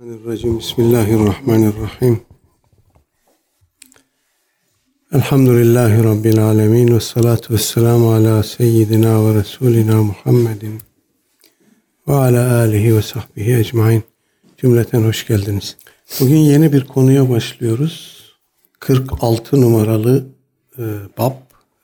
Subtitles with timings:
[0.00, 0.58] Bismillahirrahmanirrahim.
[0.58, 2.20] Bismillahirrahmanirrahim.
[5.12, 10.80] Elhamdülillahi Rabbil alemin ve salatu ve selamu ala seyyidina ve resulina Muhammedin
[12.08, 14.02] ve ala alihi ve sahbihi ecmain.
[14.58, 15.76] Cümleten hoş geldiniz.
[16.20, 18.24] Bugün yeni bir konuya başlıyoruz.
[18.78, 20.26] 46 numaralı
[20.78, 20.82] e,
[21.18, 21.34] bab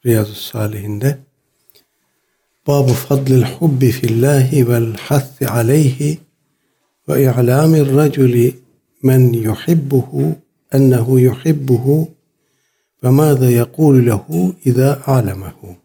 [0.06, 1.18] Riyazu Salihinde.
[2.66, 6.25] Babu fadlil hubbi fillahi vel hathi aleyhi
[7.08, 8.54] ve i'lamir raculi
[9.02, 10.34] men yuhibbuhu
[10.72, 12.08] ennehu yuhibbuhu
[13.02, 15.76] ve mâze yekûlu lehu izâ âlemehu.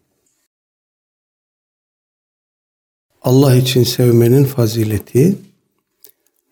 [3.22, 5.36] Allah için sevmenin fazileti,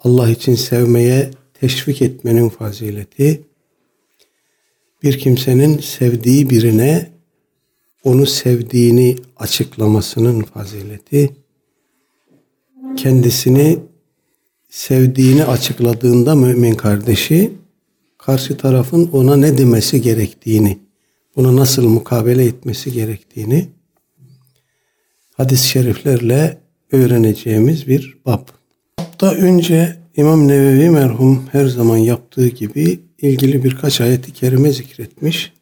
[0.01, 3.43] Allah için sevmeye teşvik etmenin fazileti,
[5.03, 7.11] bir kimsenin sevdiği birine
[8.05, 11.31] onu sevdiğini açıklamasının fazileti,
[12.97, 13.79] kendisini
[14.71, 17.53] sevdiğini açıkladığında mümin kardeşi
[18.19, 20.79] karşı tarafın ona ne demesi gerektiğini,
[21.37, 23.69] buna nasıl mukabele etmesi gerektiğini
[25.37, 26.59] hadis-i şeriflerle
[26.93, 28.49] öğreneceğimiz bir bab.
[28.99, 35.53] Babda önce İmam Nevevi merhum her zaman yaptığı gibi ilgili birkaç ayeti kerime zikretmiş.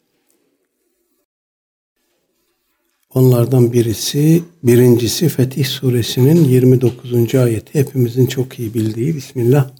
[3.14, 7.34] Onlardan birisi, birincisi Fetih Suresinin 29.
[7.34, 7.78] ayeti.
[7.78, 9.70] Hepimizin çok iyi bildiği Bismillah.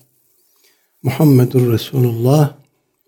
[1.02, 2.54] Muhammedur Resulullah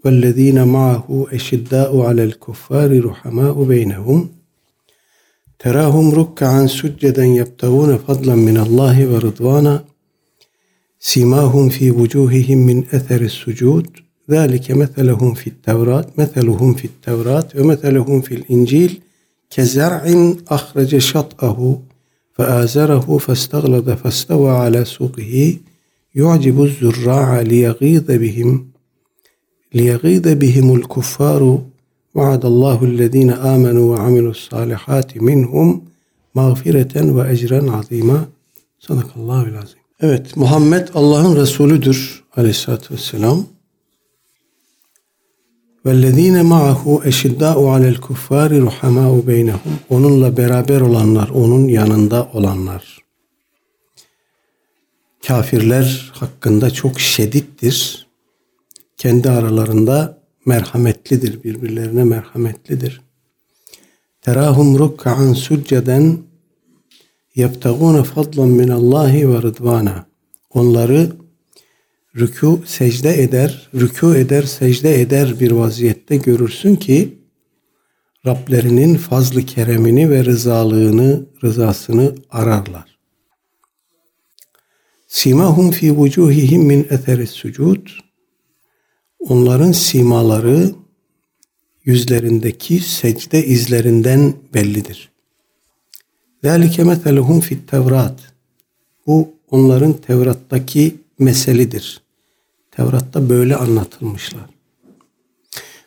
[0.04, 4.32] vellezine ma'ahu eşiddâ'u alel kuffâri ruhamâ'u beynehum.
[5.58, 9.82] Terahum rukkan succeden yaptavune fadlan Min minallahi ve rıdvana.
[10.98, 13.86] Simahum fi vucuhihim min eteri sucud.
[14.28, 19.09] Zalike metelehum fit tevrat, meteluhum fit tevrat ve metelehum fil incil.''
[19.49, 21.79] كزرع أخرج شطأه
[22.33, 25.57] فآزره فاستغلظ فاستوى على سوقه
[26.15, 28.67] يعجب الزراع ليغيظ بهم
[29.73, 31.61] ليغيظ بهم الكفار
[32.15, 35.81] وعد الله الذين آمنوا وعملوا الصالحات منهم
[36.35, 38.25] مغفرة وأجرا عظيما
[38.79, 43.45] صدق الله العظيم Evet Muhammed Allah'ın Resulüdür aleyhissalatü vesselam.
[45.85, 46.81] وَالَّذ۪ينَ مَعَهُ
[47.11, 52.99] اَشِدَّاءُ عَلَى الْكُفَّارِ رُحَمَاءُ بَيْنَهُمْ Onunla beraber olanlar, onun yanında olanlar.
[55.27, 58.07] Kafirler hakkında çok şedittir.
[58.97, 63.01] Kendi aralarında merhametlidir, birbirlerine merhametlidir.
[64.21, 66.17] Terahum rukkan succeden
[67.35, 70.05] yebtagûne fadlan minallahi ve rıdvana.
[70.49, 71.18] Onları
[72.16, 77.20] rükû secde eder, rükû eder, secde eder bir vaziyette görürsün ki
[78.26, 82.98] Rablerinin fazlı keremini ve rızalığını, rızasını ararlar.
[85.06, 87.86] Simahum fi vucuhihim min etheris sucud.
[89.18, 90.74] Onların simaları
[91.84, 95.10] yüzlerindeki secde izlerinden bellidir.
[96.44, 98.20] Zalike meseluhum fit Tevrat.
[99.06, 102.02] Bu onların Tevrat'taki meselidir.
[102.70, 104.46] Tevrat'ta böyle anlatılmışlar.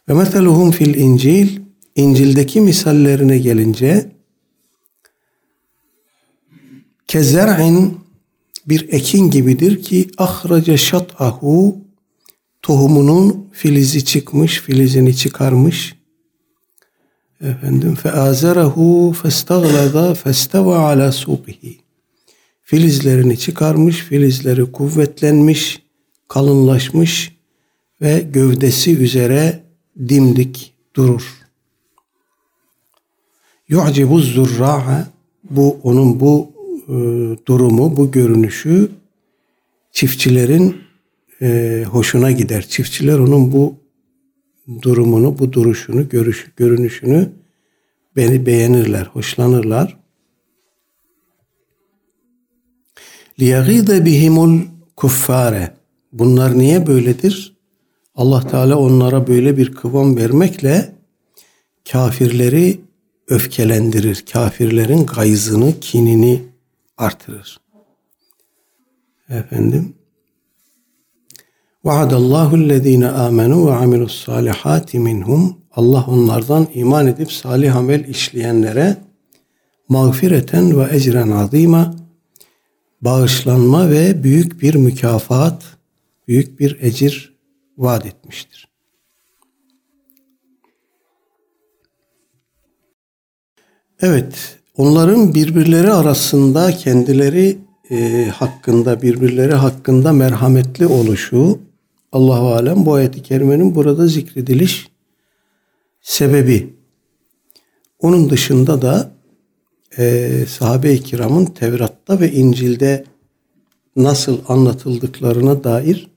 [0.09, 1.59] Ve meseluhum fil İncil
[1.95, 4.11] İncil'deki misallerine gelince
[7.07, 7.99] kezer'in
[8.65, 11.77] bir ekin gibidir ki ahraca şat'ahu
[12.61, 15.95] tohumunun filizi çıkmış, filizini çıkarmış.
[17.41, 21.82] Efendim feazerahu festaglaza festeva ala suqihi
[22.63, 25.83] filizlerini çıkarmış, filizleri kuvvetlenmiş,
[26.27, 27.37] kalınlaşmış
[28.01, 29.63] ve gövdesi üzere
[30.09, 31.43] dimdik durur.
[33.67, 35.07] Yu'cibu zurra'a
[35.49, 36.51] bu onun bu
[36.87, 36.93] e,
[37.47, 38.91] durumu, bu görünüşü
[39.91, 40.77] çiftçilerin
[41.41, 42.67] e, hoşuna gider.
[42.67, 43.75] Çiftçiler onun bu
[44.81, 47.29] durumunu, bu duruşunu, görüş, görünüşünü
[48.15, 50.02] beni beğenirler, hoşlanırlar.
[53.39, 54.59] Liyagîde bihimul
[54.95, 55.73] kuffare.
[56.13, 57.53] Bunlar niye böyledir?
[58.15, 60.95] Allah Teala onlara böyle bir kıvam vermekle
[61.91, 62.81] kafirleri
[63.27, 64.25] öfkelendirir.
[64.33, 66.41] Kafirlerin gayzını, kinini
[66.97, 67.59] artırır.
[69.29, 69.93] Efendim
[71.83, 78.97] Vaadallahu ellezine amenu ve amilus salihati minhum Allah onlardan iman edip salih amel işleyenlere
[79.89, 81.95] mağfireten ve ecren azima
[83.03, 85.63] bağışlanma ve büyük bir mükafat,
[86.27, 87.33] büyük bir ecir
[87.77, 88.67] vaat etmiştir.
[94.01, 97.57] Evet, onların birbirleri arasında kendileri
[97.89, 101.59] e, hakkında, birbirleri hakkında merhametli oluşu
[102.11, 104.87] Allahu alem bu ayeti kerimenin burada zikrediliş
[106.01, 106.73] sebebi.
[107.99, 109.11] Onun dışında da
[109.97, 111.45] e, sahabe-i kiramın
[112.07, 113.05] Tevrat'ta ve İncil'de
[113.95, 116.09] nasıl anlatıldıklarına dair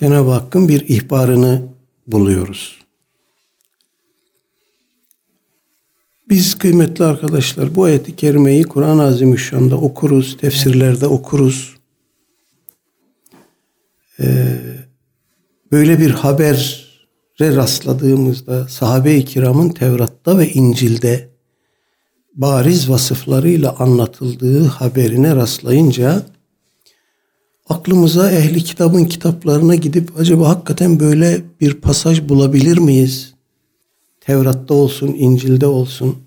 [0.00, 1.62] Cenab-ı Hakk'ın bir ihbarını
[2.06, 2.78] buluyoruz.
[6.28, 11.76] Biz kıymetli arkadaşlar bu ayeti kerimeyi Kur'an-ı Azimüşşan'da okuruz, tefsirlerde okuruz.
[14.20, 14.58] Ee,
[15.72, 21.29] böyle bir habere rastladığımızda sahabe-i kiramın Tevrat'ta ve İncil'de
[22.34, 26.26] bariz vasıflarıyla anlatıldığı haberine rastlayınca
[27.68, 33.34] aklımıza ehli kitabın kitaplarına gidip acaba hakikaten böyle bir pasaj bulabilir miyiz?
[34.20, 36.18] Tevrat'ta olsun, İncil'de olsun.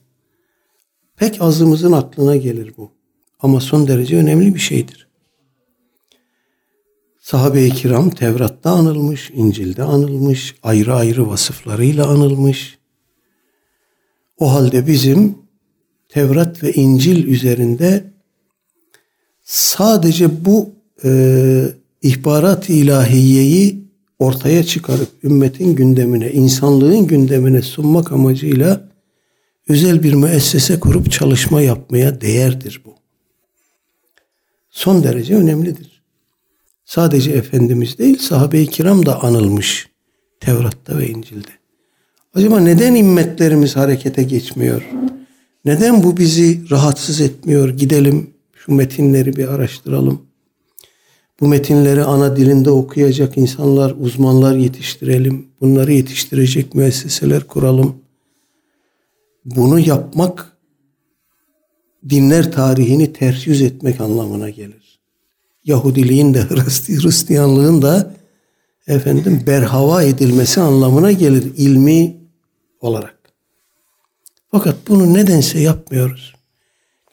[1.16, 2.92] Pek azımızın aklına gelir bu.
[3.40, 5.08] Ama son derece önemli bir şeydir.
[7.20, 12.78] Sahabe-i kiram Tevrat'ta anılmış, İncil'de anılmış, ayrı ayrı vasıflarıyla anılmış.
[14.40, 15.43] O halde bizim
[16.14, 18.04] Tevrat ve İncil üzerinde
[19.44, 20.70] sadece bu
[21.04, 21.10] e,
[22.02, 23.84] ihbarat ilahiyeyi
[24.20, 28.90] ortaya çıkarıp ümmetin gündemine, insanlığın gündemine sunmak amacıyla
[29.68, 32.96] özel bir müessese kurup çalışma yapmaya değerdir bu.
[34.70, 36.02] Son derece önemlidir.
[36.86, 39.90] Sadece Efendimiz değil, sahabe-i kiram da anılmış
[40.40, 41.52] Tevrat'ta ve İncil'de.
[42.34, 44.90] Acaba neden immetlerimiz harekete geçmiyor?
[45.66, 47.70] Neden bu bizi rahatsız etmiyor?
[47.70, 50.22] Gidelim şu metinleri bir araştıralım.
[51.40, 55.48] Bu metinleri ana dilinde okuyacak insanlar, uzmanlar yetiştirelim.
[55.62, 57.96] Bunları yetiştirecek müesseseler kuralım.
[59.46, 60.58] Bunu yapmak
[62.10, 65.00] dinler tarihini ters yüz etmek anlamına gelir.
[65.66, 66.40] Yahudiliğin de
[66.88, 68.16] Hristiyanlığın da
[68.88, 72.18] efendim berhava edilmesi anlamına gelir ilmi
[72.82, 73.13] olarak.
[74.54, 76.34] Fakat bunu nedense yapmıyoruz.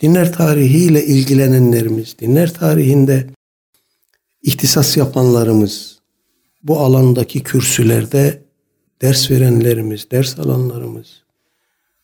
[0.02, 3.26] Dinler tarihiyle ilgilenenlerimiz, dinler tarihinde
[4.42, 5.98] ihtisas yapanlarımız,
[6.62, 8.42] bu alandaki kürsülerde
[9.02, 11.22] ders verenlerimiz, ders alanlarımız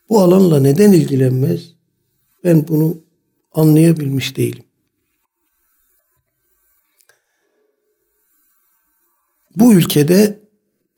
[0.08, 1.72] bu alanla neden ilgilenmez?
[2.44, 2.98] Ben bunu
[3.52, 4.64] anlayabilmiş değilim.
[9.56, 10.38] Bu ülkede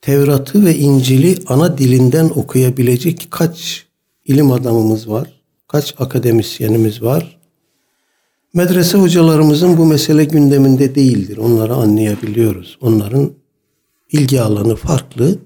[0.01, 3.88] Tevrat'ı ve İncil'i ana dilinden okuyabilecek kaç
[4.29, 7.39] ilim adamımız var, kaç akademisyenimiz var,
[8.53, 11.37] Medrese hocalarımızın bu mesele gündeminde değildir.
[11.37, 12.77] Onları anlayabiliyoruz.
[12.81, 13.31] Onların
[14.11, 15.39] ilgi alanı farklı,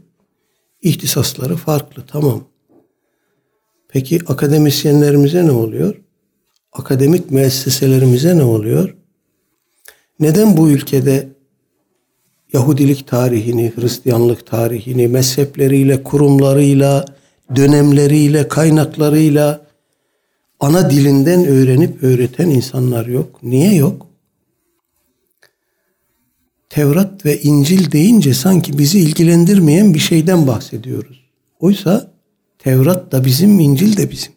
[0.81, 2.03] ihtisasları farklı.
[2.07, 2.43] Tamam.
[3.87, 6.01] Peki akademisyenlerimize ne oluyor?
[6.73, 8.95] Akademik müesseselerimize ne oluyor?
[10.19, 11.29] Neden bu ülkede
[12.53, 17.05] Yahudilik tarihini, Hristiyanlık tarihini, mezhepleriyle, kurumlarıyla,
[17.55, 19.65] dönemleriyle, kaynaklarıyla
[20.59, 23.43] ana dilinden öğrenip öğreten insanlar yok.
[23.43, 24.07] Niye yok?
[26.69, 31.23] Tevrat ve İncil deyince sanki bizi ilgilendirmeyen bir şeyden bahsediyoruz.
[31.59, 32.11] Oysa
[32.59, 34.33] Tevrat da bizim, İncil de bizim.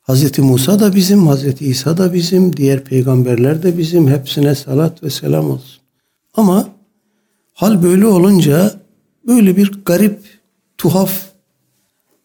[0.00, 4.08] Hazreti Musa da bizim, Hazreti İsa da bizim, diğer peygamberler de bizim.
[4.08, 5.80] Hepsine salat ve selam olsun.
[6.34, 6.68] Ama
[7.52, 8.80] hal böyle olunca
[9.26, 10.20] böyle bir garip,
[10.78, 11.25] tuhaf,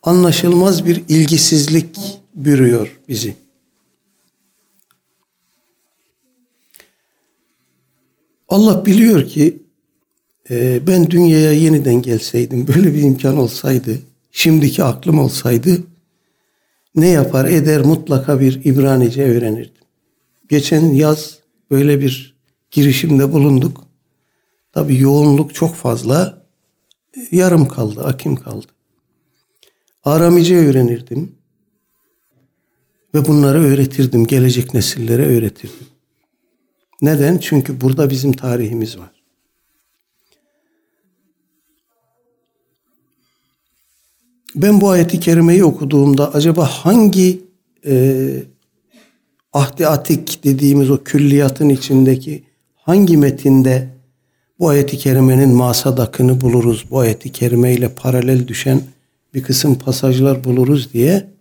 [0.03, 1.98] anlaşılmaz bir ilgisizlik
[2.36, 3.36] bürüyor bizi.
[8.50, 9.63] Allah biliyor ki
[10.50, 14.00] e, ben dünyaya yeniden gelseydim, böyle bir imkan olsaydı,
[14.31, 15.84] şimdiki aklım olsaydı
[16.96, 19.84] ne yapar eder mutlaka bir İbranice öğrenirdim.
[20.50, 21.38] Geçen yaz
[21.72, 22.36] böyle bir
[22.72, 23.84] girişimde bulunduk.
[24.74, 26.41] Tabi yoğunluk çok fazla.
[27.31, 28.67] Yarım kaldı, akim kaldı.
[30.03, 31.31] Aramice öğrenirdim.
[33.15, 34.27] Ve bunları öğretirdim.
[34.27, 35.88] Gelecek nesillere öğretirdim.
[37.01, 37.38] Neden?
[37.38, 39.12] Çünkü burada bizim tarihimiz var.
[44.55, 47.41] Ben bu ayeti kerimeyi okuduğumda acaba hangi
[47.86, 48.43] e,
[49.53, 52.43] ahdi atik dediğimiz o külliyatın içindeki
[52.75, 53.89] hangi metinde
[54.60, 58.81] bu ayeti kerimenin masadakını buluruz, bu ayeti kerime ile paralel düşen
[59.33, 61.31] bir kısım pasajlar buluruz diye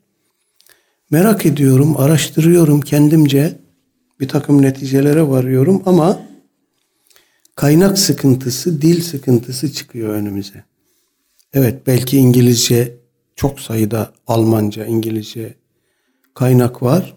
[1.11, 3.59] Merak ediyorum, araştırıyorum kendimce
[4.21, 6.21] bir takım neticelere varıyorum ama
[7.55, 10.65] kaynak sıkıntısı, dil sıkıntısı çıkıyor önümüze.
[11.53, 12.97] Evet belki İngilizce
[13.37, 15.55] çok sayıda Almanca, İngilizce
[16.35, 17.15] kaynak var.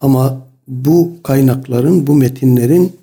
[0.00, 2.96] Ama bu kaynakların, bu metinlerin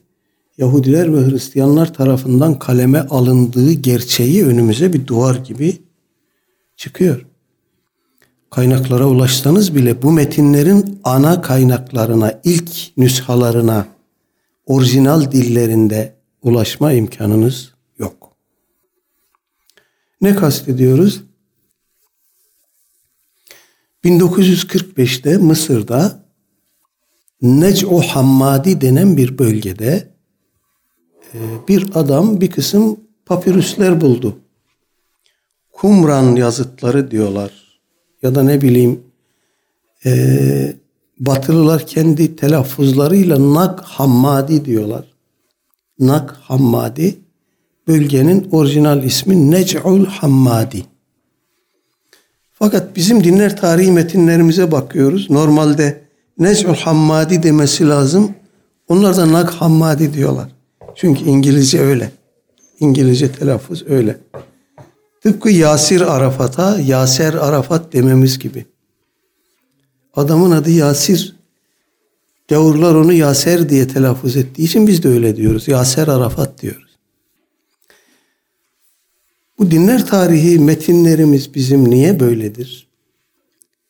[0.57, 5.77] Yahudiler ve Hristiyanlar tarafından kaleme alındığı gerçeği önümüze bir duvar gibi
[6.75, 7.25] çıkıyor.
[8.49, 13.87] Kaynaklara ulaşsanız bile bu metinlerin ana kaynaklarına, ilk nüshalarına,
[14.65, 18.35] orijinal dillerinde ulaşma imkanınız yok.
[20.21, 21.23] Ne kastediyoruz?
[24.03, 26.25] 1945'te Mısır'da
[27.41, 30.11] Nec'u Hammadi denen bir bölgede
[31.33, 34.39] e, bir adam bir kısım papirüsler buldu.
[35.81, 37.51] Kumran yazıtları diyorlar.
[38.21, 39.03] Ya da ne bileyim
[40.05, 40.73] e,
[41.19, 45.05] Batılılar kendi telaffuzlarıyla Nak Hammadi diyorlar.
[45.99, 47.17] Nak Hammadi
[47.87, 50.85] bölgenin orijinal ismi Nec'ul Hammadi.
[52.51, 55.29] Fakat bizim dinler tarihi metinlerimize bakıyoruz.
[55.29, 56.01] Normalde
[56.39, 58.31] Nec'ul Hammadi demesi lazım.
[58.87, 60.51] Onlar da Nak Hammadi diyorlar.
[60.95, 62.11] Çünkü İngilizce öyle.
[62.79, 64.17] İngilizce telaffuz öyle.
[65.21, 68.65] Tıpkı Yasir Arafat'a Yaser Arafat dememiz gibi.
[70.13, 71.35] Adamın adı Yasir.
[72.47, 75.67] Gavurlar onu Yaser diye telaffuz ettiği için biz de öyle diyoruz.
[75.67, 76.91] Yaser Arafat diyoruz.
[79.59, 82.87] Bu dinler tarihi metinlerimiz bizim niye böyledir?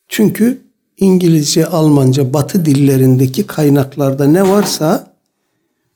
[0.08, 0.60] Çünkü
[0.98, 5.14] İngilizce, Almanca, Batı dillerindeki kaynaklarda ne varsa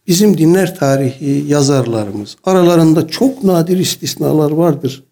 [0.07, 5.06] bizim dinler tarihi yazarlarımız, aralarında çok nadir istisnalar vardır.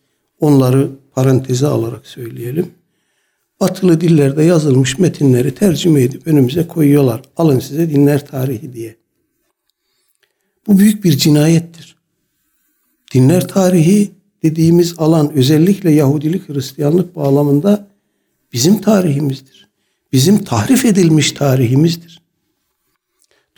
[0.44, 2.70] Onları paranteze alarak söyleyelim.
[3.60, 7.22] Batılı dillerde yazılmış metinleri tercüme edip önümüze koyuyorlar.
[7.36, 8.96] Alın size dinler tarihi diye.
[10.66, 11.96] Bu büyük bir cinayettir.
[13.14, 14.10] Dinler tarihi
[14.42, 17.88] dediğimiz alan özellikle Yahudilik, Hristiyanlık bağlamında
[18.52, 19.68] bizim tarihimizdir.
[20.12, 22.22] Bizim tahrif edilmiş tarihimizdir.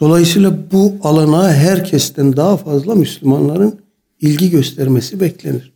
[0.00, 3.80] Dolayısıyla bu alana herkesten daha fazla Müslümanların
[4.20, 5.75] ilgi göstermesi beklenir.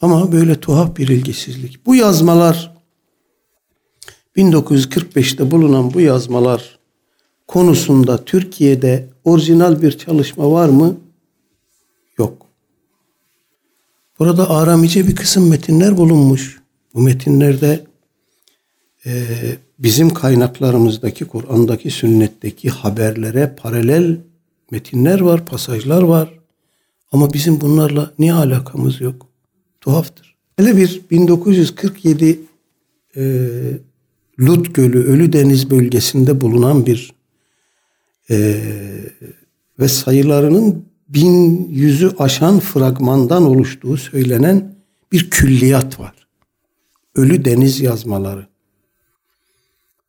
[0.00, 1.86] Ama böyle tuhaf bir ilgisizlik.
[1.86, 2.74] Bu yazmalar
[4.36, 6.78] 1945'te bulunan bu yazmalar
[7.48, 10.96] konusunda Türkiye'de orijinal bir çalışma var mı?
[12.18, 12.46] Yok.
[14.18, 16.60] Burada Aramice bir kısım metinler bulunmuş.
[16.94, 17.84] Bu metinlerde
[19.06, 19.12] e,
[19.78, 24.20] bizim kaynaklarımızdaki, Kur'an'daki, sünnetteki haberlere paralel
[24.70, 26.38] metinler var, pasajlar var.
[27.12, 29.29] Ama bizim bunlarla niye alakamız yok?
[29.80, 30.36] Tuhaftır.
[30.56, 32.40] Hele bir 1947
[33.16, 33.22] e,
[34.40, 37.12] Lut Gölü, Ölü Deniz bölgesinde bulunan bir
[38.30, 38.62] e,
[39.78, 44.74] ve sayılarının bin yüzü aşan fragmandan oluştuğu söylenen
[45.12, 46.26] bir külliyat var.
[47.14, 48.46] Ölü Deniz yazmaları.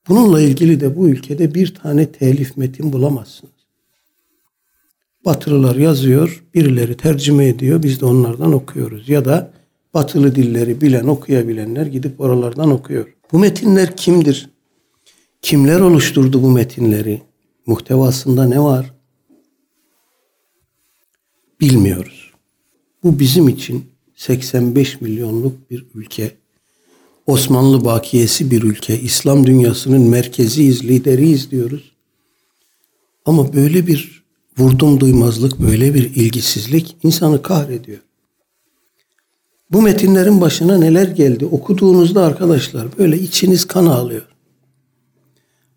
[0.08, 3.54] Bununla ilgili de bu ülkede bir tane telif metin bulamazsınız.
[5.26, 9.10] Batılılar yazıyor, birileri tercüme ediyor, biz de onlardan okuyoruz.
[9.10, 9.52] Ya da
[9.94, 13.16] batılı dilleri bilen, okuyabilenler gidip oralardan okuyor.
[13.32, 14.50] Bu metinler kimdir?
[15.42, 17.22] Kimler oluşturdu bu metinleri?
[17.66, 18.94] Muhtevasında ne var?
[21.60, 22.32] Bilmiyoruz.
[23.04, 26.32] Bu bizim için 85 milyonluk bir ülke.
[27.28, 29.00] Osmanlı bakiyesi bir ülke.
[29.00, 31.92] İslam dünyasının merkeziyiz, lideriyiz diyoruz.
[33.26, 34.24] Ama böyle bir
[34.58, 38.00] vurdum duymazlık, böyle bir ilgisizlik insanı kahrediyor.
[39.72, 41.46] Bu metinlerin başına neler geldi?
[41.46, 44.22] Okuduğunuzda arkadaşlar böyle içiniz kan ağlıyor.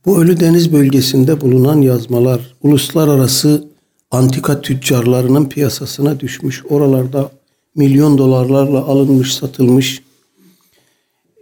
[0.07, 3.65] Bu Ölü Deniz bölgesinde bulunan yazmalar uluslararası
[4.11, 6.65] antika tüccarlarının piyasasına düşmüş.
[6.69, 7.31] Oralarda
[7.77, 10.03] milyon dolarlarla alınmış, satılmış.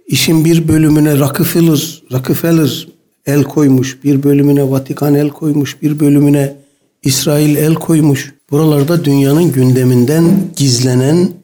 [0.06, 2.88] İşin bir bölümüne Rockefeller, Rockefeller
[3.26, 6.56] el koymuş, bir bölümüne Vatikan el koymuş, bir bölümüne
[7.02, 8.34] İsrail el koymuş.
[8.50, 10.24] Buralarda dünyanın gündeminden
[10.56, 11.41] gizlenen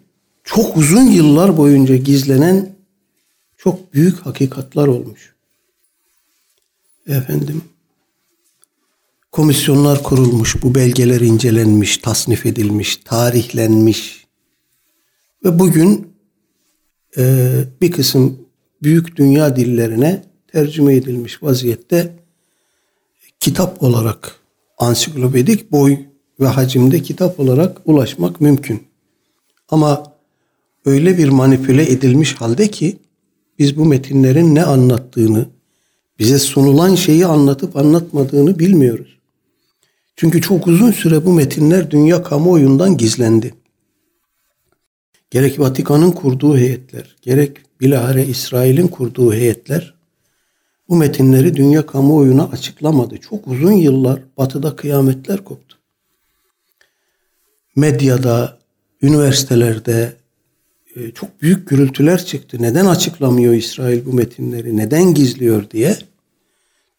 [0.49, 2.77] çok uzun yıllar boyunca gizlenen
[3.57, 5.35] çok büyük hakikatlar olmuş.
[7.07, 7.63] Efendim,
[9.33, 14.27] komisyonlar kurulmuş, bu belgeler incelenmiş, tasnif edilmiş, tarihlenmiş.
[15.45, 16.13] Ve bugün
[17.17, 18.39] e, bir kısım
[18.83, 22.17] büyük dünya dillerine tercüme edilmiş vaziyette
[23.41, 24.41] kitap olarak
[24.79, 25.99] ansiklopedik boy
[26.41, 28.83] ve hacimde kitap olarak ulaşmak mümkün.
[29.69, 30.18] Ama
[30.89, 32.99] öyle bir manipüle edilmiş halde ki
[33.59, 35.47] biz bu metinlerin ne anlattığını,
[36.19, 39.19] bize sunulan şeyi anlatıp anlatmadığını bilmiyoruz.
[40.17, 43.55] Çünkü çok uzun süre bu metinler dünya kamuoyundan gizlendi.
[45.31, 49.95] Gerek Vatikan'ın kurduğu heyetler, gerek bilahare İsrail'in kurduğu heyetler
[50.89, 53.17] bu metinleri dünya kamuoyuna açıklamadı.
[53.19, 55.77] Çok uzun yıllar batıda kıyametler koptu.
[57.77, 58.59] Medyada,
[59.03, 60.17] üniversitelerde
[60.99, 62.57] e, çok büyük gürültüler çıktı.
[62.61, 64.77] Neden açıklamıyor İsrail bu metinleri?
[64.77, 65.97] Neden gizliyor diye.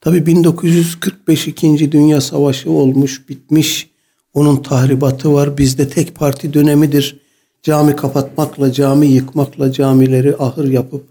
[0.01, 1.91] Tabi 1945 2.
[1.91, 3.89] Dünya Savaşı olmuş, bitmiş.
[4.33, 5.57] Onun tahribatı var.
[5.57, 7.19] Bizde tek parti dönemidir.
[7.63, 11.03] Cami kapatmakla, cami yıkmakla, camileri ahır yapıp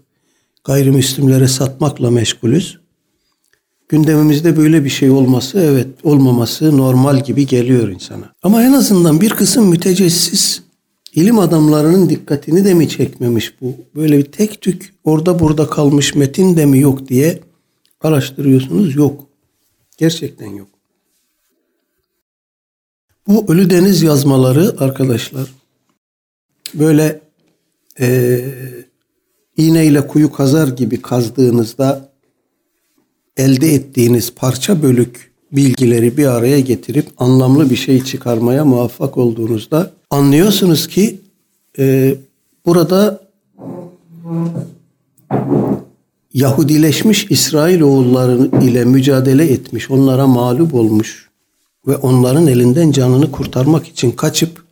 [0.63, 2.79] gayrimüslimlere satmakla meşgulüz.
[3.89, 8.33] Gündemimizde böyle bir şey olması, evet olmaması normal gibi geliyor insana.
[8.43, 10.61] Ama en azından bir kısım mütecessis
[11.15, 13.75] ilim adamlarının dikkatini de mi çekmemiş bu?
[13.95, 17.39] Böyle bir tek tük orada burada kalmış metin de mi yok diye
[18.01, 18.95] araştırıyorsunuz.
[18.95, 19.27] Yok.
[19.97, 20.67] Gerçekten yok.
[23.27, 25.53] Bu Ölü Deniz yazmaları arkadaşlar
[26.73, 27.21] böyle
[27.99, 28.41] e,
[29.57, 32.11] iğneyle kuyu kazar gibi kazdığınızda
[33.37, 40.87] elde ettiğiniz parça bölük bilgileri bir araya getirip anlamlı bir şey çıkarmaya muvaffak olduğunuzda anlıyorsunuz
[40.87, 41.21] ki
[41.79, 42.15] e,
[42.65, 43.21] burada
[46.33, 51.29] Yahudileşmiş İsrail oğulları ile mücadele etmiş, onlara mağlup olmuş
[51.87, 54.63] ve onların elinden canını kurtarmak için kaçıp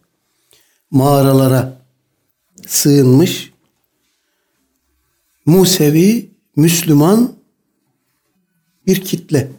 [0.91, 1.77] mağaralara
[2.67, 3.51] sığınmış
[5.45, 7.31] Musevi, Müslüman
[8.87, 9.51] bir kitle.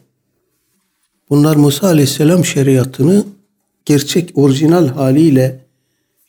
[1.31, 3.25] Bunlar Musa Aleyhisselam şeriatını
[3.85, 5.65] gerçek orijinal haliyle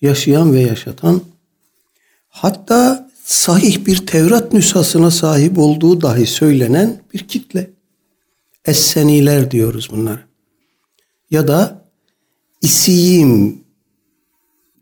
[0.02, 1.22] yaşayan ve yaşatan
[2.30, 7.70] hatta sahih bir Tevrat nüshasına sahip olduğu dahi söylenen bir kitle.
[8.66, 10.26] Esseniler diyoruz bunlar.
[11.32, 11.86] Ya da
[12.62, 13.64] İsiyim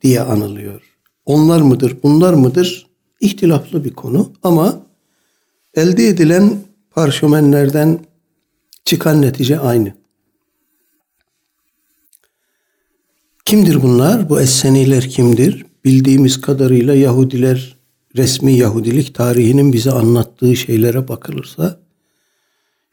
[0.02, 0.82] diye anılıyor.
[1.26, 2.88] Onlar mıdır, bunlar mıdır?
[3.20, 4.82] İhtilaflı bir konu ama
[5.74, 6.60] elde edilen
[6.92, 8.00] parşömenlerden
[8.86, 9.94] çıkan netice aynı.
[13.48, 14.30] Kimdir bunlar?
[14.30, 15.66] Bu Esseniler kimdir?
[15.86, 17.78] Bildiğimiz kadarıyla Yahudiler
[18.18, 21.80] resmi Yahudilik tarihinin bize anlattığı şeylere bakılırsa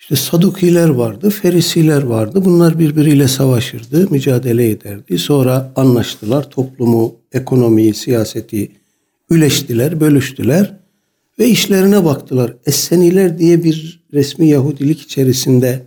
[0.01, 2.45] işte Sadukiler vardı, Ferisiler vardı.
[2.45, 5.19] Bunlar birbiriyle savaşırdı, mücadele ederdi.
[5.19, 8.73] Sonra anlaştılar, toplumu, ekonomiyi, siyaseti
[9.31, 10.77] üleştiler, bölüştüler
[11.39, 12.55] ve işlerine baktılar.
[12.67, 15.83] Esseniler diye bir resmi Yahudilik içerisinde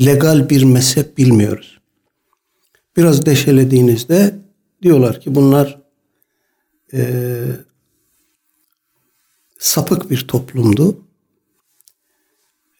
[0.00, 1.77] legal bir mezhep bilmiyoruz.
[2.98, 4.34] Biraz deşelediğinizde
[4.82, 5.80] diyorlar ki bunlar
[6.92, 7.02] e,
[9.58, 11.04] sapık bir toplumdu.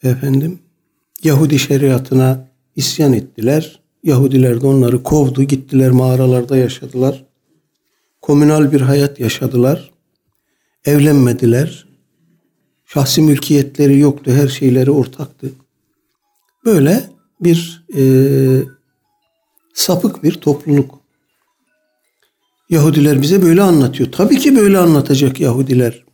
[0.02, 0.59] Efendim
[1.22, 3.81] Yahudi şeriatına isyan ettiler.
[4.02, 5.42] Yahudiler de onları kovdu.
[5.42, 7.26] Gittiler mağaralarda yaşadılar.
[8.20, 9.90] Komünal bir hayat yaşadılar.
[10.85, 11.88] Evlenmediler.
[12.87, 14.31] Şahsi mülkiyetleri yoktu.
[14.31, 15.50] Her şeyleri ortaktı.
[16.64, 18.02] Böyle bir e,
[19.74, 20.98] sapık bir topluluk.
[22.70, 24.12] Yahudiler bize böyle anlatıyor.
[24.12, 26.04] Tabii ki böyle anlatacak Yahudiler.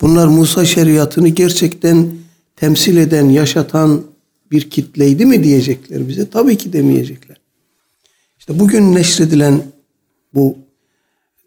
[0.00, 2.10] Bunlar Musa şeriatını gerçekten
[2.56, 4.02] temsil eden, yaşatan
[4.50, 6.30] bir kitleydi mi diyecekler bize?
[6.30, 7.36] Tabii ki demeyecekler.
[8.38, 9.62] İşte bugün neşredilen
[10.34, 10.56] bu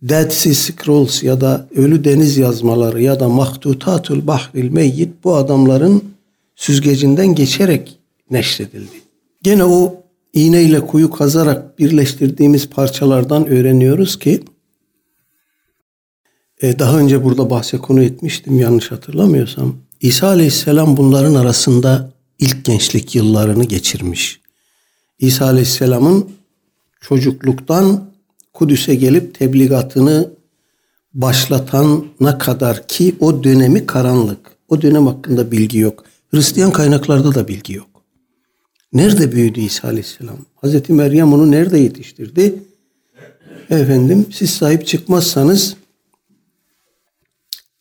[0.02, 6.04] Dead Sea Scrolls ya da Ölü Deniz yazmaları ya da Mahtutatul Bahril Meyyit bu adamların
[6.56, 7.98] süzgecinden geçerek
[8.32, 9.02] neşredildi.
[9.42, 10.03] Gene o
[10.34, 14.44] iğneyle kuyu kazarak birleştirdiğimiz parçalardan öğreniyoruz ki
[16.62, 19.76] e, daha önce burada bahse konu etmiştim yanlış hatırlamıyorsam.
[20.02, 24.42] İsa Aleyhisselam bunların arasında ilk gençlik yıllarını geçirmiş.
[25.20, 26.30] İsa Aleyhisselam'ın
[27.02, 28.14] çocukluktan
[28.54, 30.30] Kudüs'e gelip tebligatını
[31.14, 34.52] başlatana kadar ki o dönemi karanlık.
[34.70, 36.04] O dönem hakkında bilgi yok.
[36.32, 37.93] Hristiyan kaynaklarda da bilgi yok.
[38.94, 40.38] Nerede büyüdü İsa Aleyhisselam?
[40.56, 42.56] Hazreti Meryem onu nerede yetiştirdi?
[43.70, 45.76] Efendim siz sahip çıkmazsanız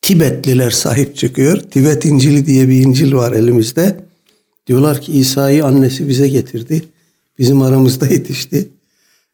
[0.02, 1.60] Tibetliler sahip çıkıyor.
[1.60, 4.04] Tibet İncili diye bir İncil var elimizde.
[4.66, 6.82] Diyorlar ki İsa'yı annesi bize getirdi.
[7.38, 8.68] Bizim aramızda yetişti.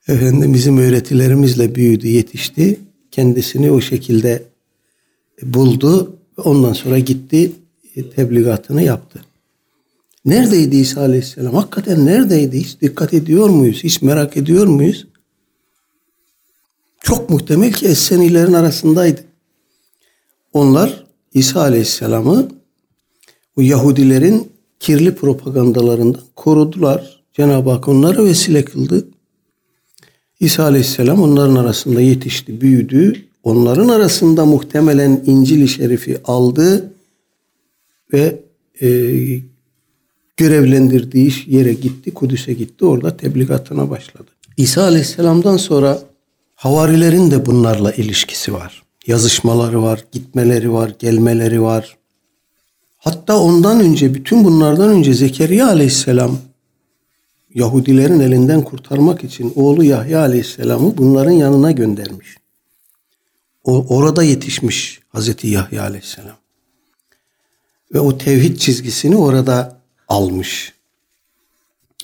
[0.09, 2.81] Efendim bizim öğretilerimizle büyüdü, yetişti.
[3.11, 4.43] Kendisini o şekilde
[5.43, 6.17] buldu.
[6.45, 7.53] Ondan sonra gitti
[8.17, 9.21] tebligatını yaptı.
[10.29, 11.55] Neredeydi İsa Aleyhisselam?
[11.55, 12.61] Hakikaten neredeydi?
[12.61, 13.85] Hiç dikkat ediyor muyuz?
[13.85, 15.07] Hiç merak ediyor muyuz?
[17.01, 19.25] Çok muhtemel ki Essenilerin arasındaydı.
[20.53, 22.49] Onlar İsa Aleyhisselam'ı
[23.57, 27.21] bu Yahudilerin kirli propagandalarından korudular.
[27.33, 29.09] Cenab-ı Hak onları vesile kıldı.
[30.41, 33.25] İsa Aleyhisselam onların arasında yetişti, büyüdü.
[33.43, 36.93] Onların arasında muhtemelen İncil-i Şerif'i aldı
[38.13, 38.43] ve
[38.81, 38.89] e,
[40.39, 42.85] görevlendirdiği yere gitti, Kudüs'e gitti.
[42.85, 44.31] Orada tebligatına başladı.
[44.57, 45.99] İsa Aleyhisselam'dan sonra
[46.55, 48.83] havarilerin de bunlarla ilişkisi var.
[49.07, 51.97] Yazışmaları var, gitmeleri var, gelmeleri var.
[52.99, 56.39] Hatta ondan önce, bütün bunlardan önce Zekeriya Aleyhisselam
[57.55, 62.37] Yahudilerin elinden kurtarmak için oğlu Yahya Aleyhisselam'ı bunların yanına göndermiş.
[63.65, 66.37] O, orada yetişmiş Hazreti Yahya Aleyhisselam.
[67.95, 69.78] Ve o tevhid çizgisini orada
[70.09, 70.73] almış.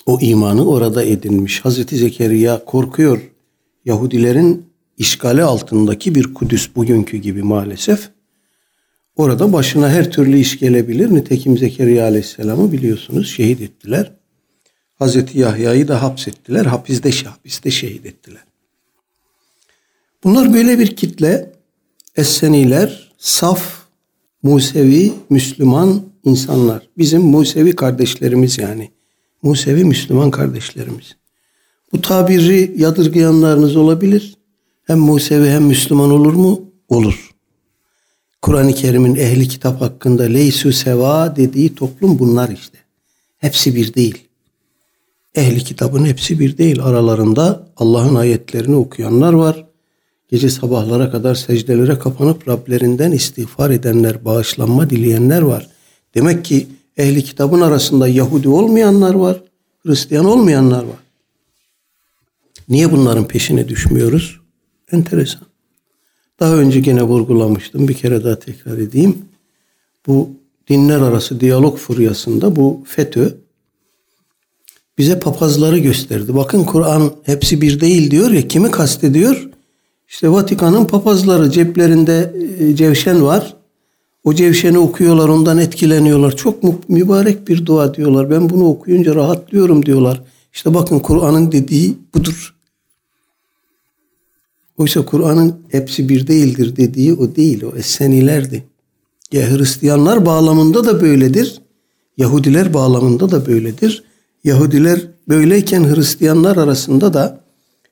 [0.07, 1.65] O imanı orada edinmiş.
[1.65, 3.31] Hazreti Zekeriya korkuyor.
[3.85, 4.67] Yahudilerin
[4.99, 8.11] işgali altındaki bir Kudüs bugünkü gibi maalesef.
[9.17, 11.15] Orada başına her türlü iş gelebilir.
[11.15, 14.13] Nitekim Zekeriya Aleyhisselam'ı biliyorsunuz şehit ettiler.
[14.95, 16.67] Hazreti Yahya'yı da hapsettiler.
[16.67, 18.45] Hapiste, hapiste şehit ettiler.
[20.25, 21.53] Bunlar böyle bir kitle.
[22.17, 23.85] Esseniler, saf,
[24.43, 26.89] Musevi, Müslüman insanlar.
[26.99, 28.91] Bizim Musevi kardeşlerimiz yani.
[29.43, 31.17] Musevi Müslüman kardeşlerimiz.
[31.93, 34.37] Bu tabiri yadırgayanlarınız olabilir.
[34.85, 36.61] Hem Musevi hem Müslüman olur mu?
[36.89, 37.31] Olur.
[38.43, 42.79] Kur'an-ı Kerim'in ehli kitap hakkında leysu seva dediği toplum bunlar işte.
[43.39, 44.19] Hepsi bir değil.
[45.35, 46.83] Ehli kitabın hepsi bir değil.
[46.83, 49.67] Aralarında Allah'ın ayetlerini okuyanlar var.
[50.29, 55.69] Gece sabahlara kadar secdelere kapanıp Rablerinden istiğfar edenler, bağışlanma dileyenler var.
[56.15, 59.43] Demek ki ehli kitabın arasında Yahudi olmayanlar var,
[59.87, 60.99] Hristiyan olmayanlar var.
[62.69, 64.41] Niye bunların peşine düşmüyoruz?
[64.93, 65.43] Enteresan.
[66.41, 67.89] Daha önce gene vurgulamıştım.
[67.89, 69.19] Bir kere daha tekrar edeyim.
[70.07, 70.31] Bu
[70.69, 73.35] dinler arası diyalog furyasında bu FETÖ
[74.99, 76.37] bize papazları gösterdi.
[76.37, 79.49] Bakın Kur'an hepsi bir değil diyor ya kimi kastediyor?
[80.09, 83.57] İşte Vatikan'ın papazları ceplerinde e, cevşen var.
[84.25, 86.37] O cevşeni okuyorlar ondan etkileniyorlar.
[86.37, 88.31] Çok mübarek bir dua diyorlar.
[88.31, 90.23] Ben bunu okuyunca rahatlıyorum diyorlar.
[90.53, 92.55] İşte bakın Kur'an'ın dediği budur.
[94.79, 97.65] Oysa Kur'an'ın hepsi bir değildir dediği o değil.
[97.65, 98.65] O Essenilerdi.
[99.33, 101.61] Ya Hristiyanlar bağlamında da böyledir.
[102.17, 104.05] Yahudiler bağlamında da böyledir.
[104.45, 107.41] Yahudiler böyleyken Hristiyanlar arasında da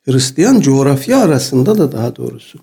[0.05, 2.59] Hristiyan coğrafya arasında da daha doğrusu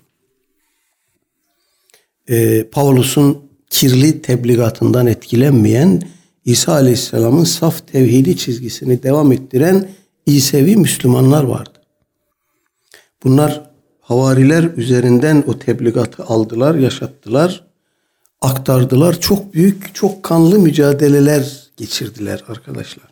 [2.28, 6.02] e, Pavlus'un kirli tebligatından etkilenmeyen
[6.44, 9.88] İsa Aleyhisselam'ın saf tevhidi çizgisini devam ettiren
[10.26, 11.78] İsevi Müslümanlar vardı.
[13.24, 17.66] Bunlar havariler üzerinden o tebligatı aldılar, yaşattılar,
[18.40, 19.20] aktardılar.
[19.20, 23.10] Çok büyük, çok kanlı mücadeleler geçirdiler arkadaşlar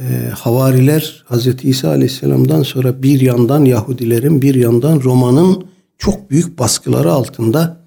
[0.00, 1.64] e, havariler Hz.
[1.64, 5.66] İsa Aleyhisselam'dan sonra bir yandan Yahudilerin bir yandan Roma'nın
[5.98, 7.79] çok büyük baskıları altında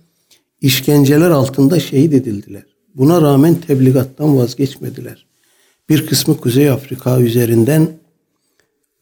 [0.63, 2.63] işkenceler altında şehit edildiler.
[2.95, 5.26] Buna rağmen tebligattan vazgeçmediler.
[5.89, 7.89] Bir kısmı Kuzey Afrika üzerinden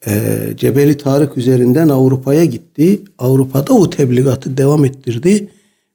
[0.07, 3.01] e, Cebeli Tarık üzerinden Avrupa'ya gitti.
[3.17, 5.47] Avrupa'da o tebligatı devam ettirdi.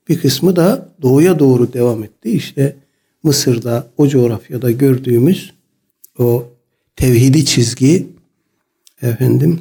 [0.09, 2.31] Bir kısmı da doğuya doğru devam etti.
[2.31, 2.77] İşte
[3.23, 5.53] Mısır'da o coğrafyada gördüğümüz
[6.19, 6.47] o
[6.97, 8.07] tevhidi çizgi
[9.03, 9.61] efendim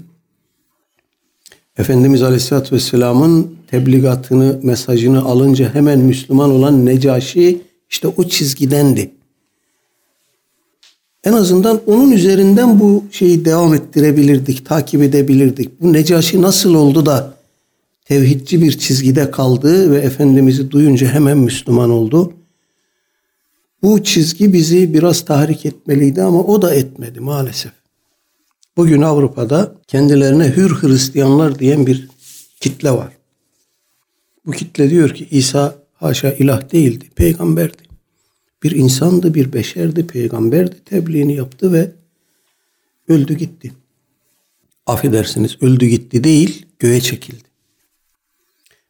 [1.78, 9.12] Efendimiz Aleyhisselatü Vesselam'ın tebligatını, mesajını alınca hemen Müslüman olan Necaşi işte o çizgidendi.
[11.24, 15.82] En azından onun üzerinden bu şeyi devam ettirebilirdik, takip edebilirdik.
[15.82, 17.34] Bu Necaşi nasıl oldu da
[18.06, 22.34] tevhidci bir çizgide kaldı ve Efendimiz'i duyunca hemen Müslüman oldu?
[23.84, 27.72] Bu çizgi bizi biraz tahrik etmeliydi ama o da etmedi maalesef.
[28.78, 32.08] Bugün Avrupa'da kendilerine hür Hristiyanlar diyen bir
[32.60, 33.15] kitle var.
[34.46, 37.84] Bu kitle diyor ki İsa haşa ilah değildi, peygamberdi.
[38.64, 41.92] Bir insandı, bir beşerdi, peygamberdi, tebliğini yaptı ve
[43.08, 43.74] öldü gitti.
[44.86, 47.44] Affedersiniz öldü gitti değil, göğe çekildi.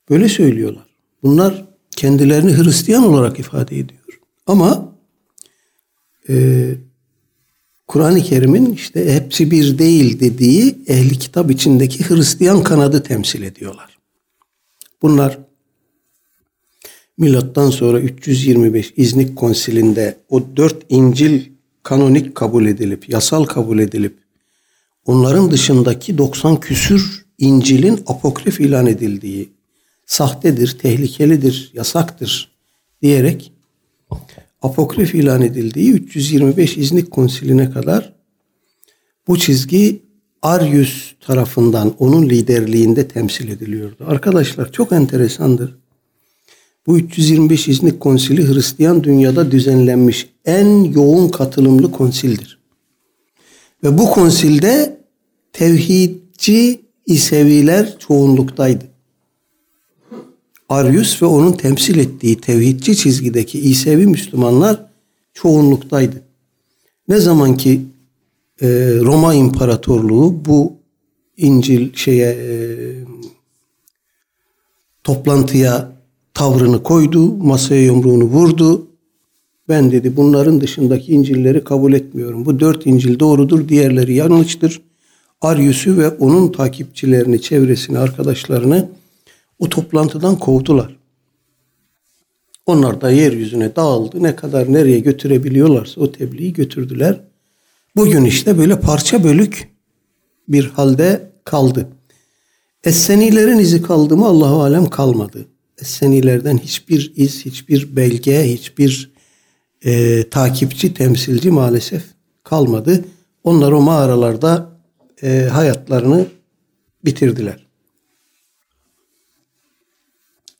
[0.09, 0.85] Böyle söylüyorlar.
[1.23, 4.19] Bunlar kendilerini Hristiyan olarak ifade ediyor.
[4.47, 4.95] Ama
[6.29, 6.65] e,
[7.87, 13.94] Kur'an-ı Kerim'in işte hepsi bir değil dediği ehli kitap içindeki Hristiyan kanadı temsil ediyorlar.
[15.01, 15.39] Bunlar
[17.17, 21.41] milattan sonra 325 İznik Konsili'nde o dört İncil
[21.84, 24.17] kanonik kabul edilip, yasal kabul edilip
[25.05, 29.49] onların dışındaki 90 küsür İncil'in apokrif ilan edildiği,
[30.05, 32.51] sahtedir, tehlikelidir, yasaktır
[33.01, 33.51] diyerek
[34.62, 38.13] apokrif ilan edildiği 325 İznik Konsili'ne kadar
[39.27, 40.04] bu çizgi
[40.45, 44.05] Arius tarafından onun liderliğinde temsil ediliyordu.
[44.08, 45.75] Arkadaşlar çok enteresandır.
[46.88, 52.60] Bu 325 İznik Konsili Hristiyan dünyada düzenlenmiş en yoğun katılımlı konsildir.
[53.84, 54.97] Ve bu konsilde
[55.53, 58.86] tevhidci İseviler çoğunluktaydı.
[60.69, 64.86] Arius ve onun temsil ettiği tevhidci çizgideki İsevi Müslümanlar
[65.34, 66.21] çoğunluktaydı.
[67.08, 67.81] Ne zaman ki
[68.61, 68.67] e,
[69.01, 70.73] Roma İmparatorluğu bu
[71.37, 72.47] İncil şeye e,
[75.03, 75.91] toplantıya
[76.33, 78.87] tavrını koydu, masaya yumruğunu vurdu.
[79.69, 82.45] Ben dedi bunların dışındaki İncil'leri kabul etmiyorum.
[82.45, 84.81] Bu dört İncil doğrudur, diğerleri yanlıştır.
[85.41, 88.89] Arius'u ve onun takipçilerini, çevresini, arkadaşlarını
[89.59, 90.95] o toplantıdan kovdular.
[92.65, 94.23] Onlar da yeryüzüne dağıldı.
[94.23, 97.21] Ne kadar nereye götürebiliyorlarsa o tebliği götürdüler.
[97.95, 99.69] Bugün işte böyle parça bölük
[100.47, 101.89] bir halde kaldı.
[102.84, 105.45] Essenilerin izi kaldı mı Allahu alem kalmadı.
[105.81, 109.12] Essenilerden hiçbir iz, hiçbir belge, hiçbir
[109.86, 112.03] e, takipçi, temsilci maalesef
[112.43, 113.05] kalmadı.
[113.43, 114.69] Onlar o mağaralarda
[115.23, 116.25] e, hayatlarını
[117.05, 117.67] bitirdiler.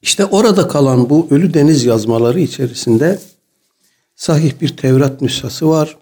[0.02, 3.20] İşte orada kalan bu Ölü Deniz yazmaları içerisinde
[4.16, 5.98] sahih bir Tevrat nüshası var.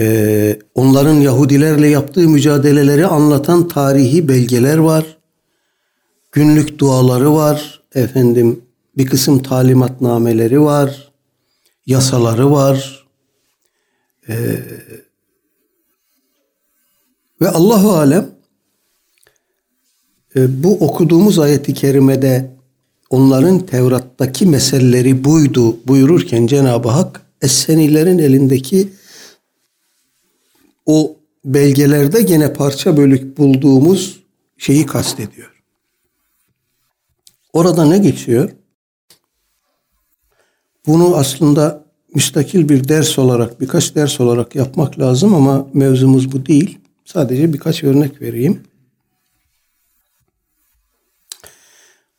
[0.00, 5.16] Ee, onların Yahudilerle yaptığı mücadeleleri anlatan tarihi belgeler var.
[6.32, 7.80] Günlük duaları var.
[7.94, 8.62] Efendim
[8.96, 11.12] bir kısım talimatnameleri var.
[11.86, 13.06] Yasaları var.
[14.28, 14.34] Ee,
[17.40, 18.30] ve Allahu alem
[20.36, 22.50] e, bu okuduğumuz ayeti kerimede
[23.10, 28.88] onların Tevrat'taki meseleleri buydu buyururken Cenab-ı Hak Essenilerin elindeki
[30.86, 34.20] o belgelerde gene parça bölük bulduğumuz
[34.58, 35.62] şeyi kastediyor.
[37.52, 38.50] Orada ne geçiyor?
[40.86, 46.78] Bunu aslında müstakil bir ders olarak, birkaç ders olarak yapmak lazım ama mevzumuz bu değil.
[47.04, 48.62] Sadece birkaç örnek vereyim.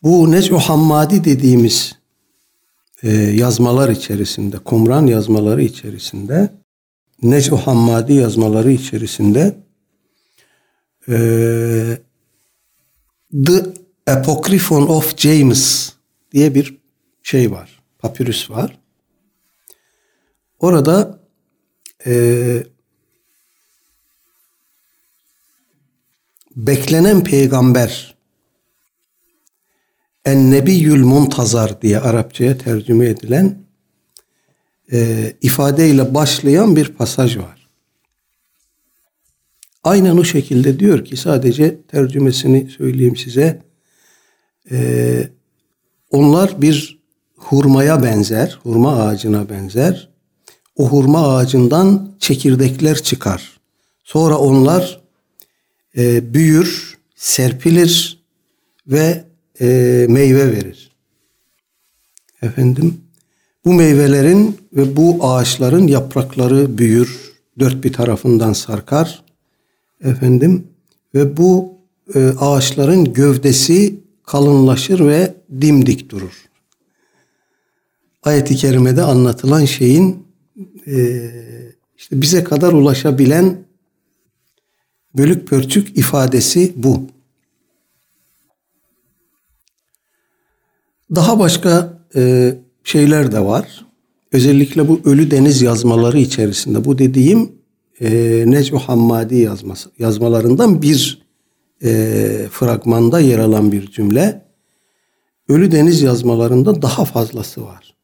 [0.04, 1.96] Bu Necu Hammadi dediğimiz
[3.04, 6.61] e, yazmalar içerisinde, Kumran yazmaları içerisinde,
[7.22, 9.58] Necu Hammadi yazmaları içerisinde
[11.10, 11.16] e,
[13.46, 13.64] The
[14.08, 15.94] Apocryphon of James
[16.32, 16.78] diye bir
[17.24, 18.80] şey var, papyrus var.
[20.60, 21.20] Orada
[22.06, 22.64] e,
[26.56, 28.16] beklenen peygamber
[30.26, 33.61] En-Nebiyyül Muntazar diye Arapçaya tercüme edilen
[34.92, 37.68] e, ifadeyle başlayan bir pasaj var.
[39.84, 43.64] Aynen o şekilde diyor ki sadece tercümesini söyleyeyim size.
[44.72, 45.30] E,
[46.12, 47.02] onlar bir
[47.38, 50.10] hurmaya benzer, hurma ağacına benzer.
[50.76, 53.60] O hurma ağacından çekirdekler çıkar.
[54.04, 55.02] Sonra onlar
[55.98, 58.24] e, büyür, serpilir
[58.88, 59.24] ve
[59.62, 59.66] e,
[60.10, 60.92] meyve verir.
[62.42, 63.02] Efendim
[63.66, 69.24] bu meyvelerin ve bu ağaçların yaprakları büyür, dört bir tarafından sarkar.
[70.04, 70.68] Efendim
[71.16, 71.74] ve bu
[72.16, 76.50] e, ağaçların gövdesi kalınlaşır ve dimdik durur.
[78.24, 80.28] Ayet-i kerimede anlatılan şeyin
[80.88, 81.32] e,
[81.98, 83.58] işte bize kadar ulaşabilen
[85.18, 87.08] bölük pörçük ifadesi bu.
[91.16, 92.54] Daha başka e,
[92.84, 93.91] şeyler de var.
[94.32, 97.52] Özellikle bu Ölü Deniz yazmaları içerisinde bu dediğim
[98.02, 101.22] e, Necm Hammadi yazması, yazmalarından bir
[101.84, 101.90] e,
[102.52, 104.42] fragmanda yer alan bir cümle.
[105.50, 107.96] Ölü Deniz yazmalarında daha fazlası var.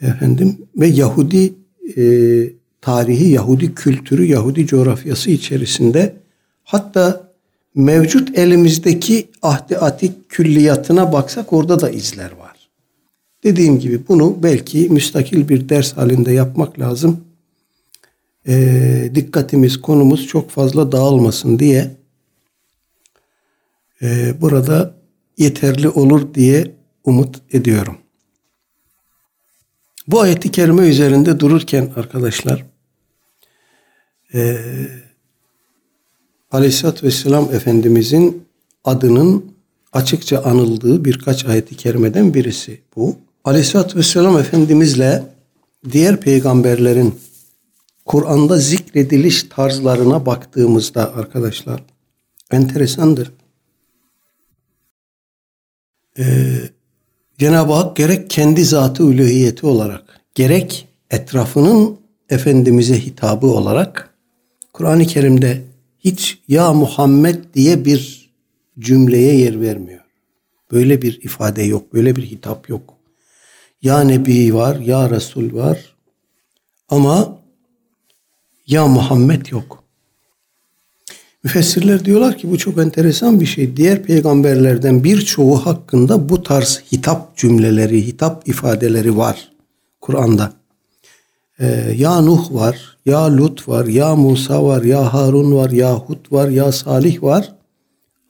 [0.00, 1.54] Efendim ve Yahudi
[1.96, 2.02] e,
[2.80, 6.16] tarihi, Yahudi kültürü, Yahudi coğrafyası içerisinde
[6.64, 7.30] hatta
[7.74, 12.49] mevcut elimizdeki ahdi atik külliyatına baksak orada da izler var.
[13.44, 17.24] Dediğim gibi bunu belki müstakil bir ders halinde yapmak lazım.
[18.48, 21.96] E, dikkatimiz, konumuz çok fazla dağılmasın diye
[24.02, 24.94] e, burada
[25.38, 26.70] yeterli olur diye
[27.04, 27.96] umut ediyorum.
[30.08, 32.66] Bu ayeti kerime üzerinde dururken arkadaşlar
[34.34, 34.58] e,
[36.50, 38.46] Aleyhisselatü Vesselam Efendimizin
[38.84, 39.54] adının
[39.92, 43.16] açıkça anıldığı birkaç ayeti kerimeden birisi bu.
[43.44, 45.22] Aleyhisselatü Vesselam Efendimizle
[45.92, 47.14] diğer peygamberlerin
[48.06, 51.84] Kur'an'da zikrediliş tarzlarına baktığımızda arkadaşlar
[52.50, 53.32] enteresandır.
[56.18, 56.24] Ee,
[57.38, 61.98] Cenab-ı Hak gerek kendi zatı uluhiyeti olarak gerek etrafının
[62.30, 64.14] Efendimiz'e hitabı olarak
[64.72, 65.62] Kur'an-ı Kerim'de
[65.98, 68.30] hiç ya Muhammed diye bir
[68.78, 70.04] cümleye yer vermiyor.
[70.72, 72.99] Böyle bir ifade yok, böyle bir hitap yok.
[73.82, 75.96] Ya Nebi var, ya Resul var
[76.88, 77.38] ama
[78.66, 79.84] ya Muhammed yok.
[81.44, 83.76] Müfessirler diyorlar ki bu çok enteresan bir şey.
[83.76, 89.52] Diğer peygamberlerden birçoğu hakkında bu tarz hitap cümleleri, hitap ifadeleri var
[90.00, 90.52] Kur'an'da.
[91.60, 96.32] Ee, ya Nuh var, ya Lut var, ya Musa var, ya Harun var, ya Hud
[96.32, 97.54] var, ya Salih var.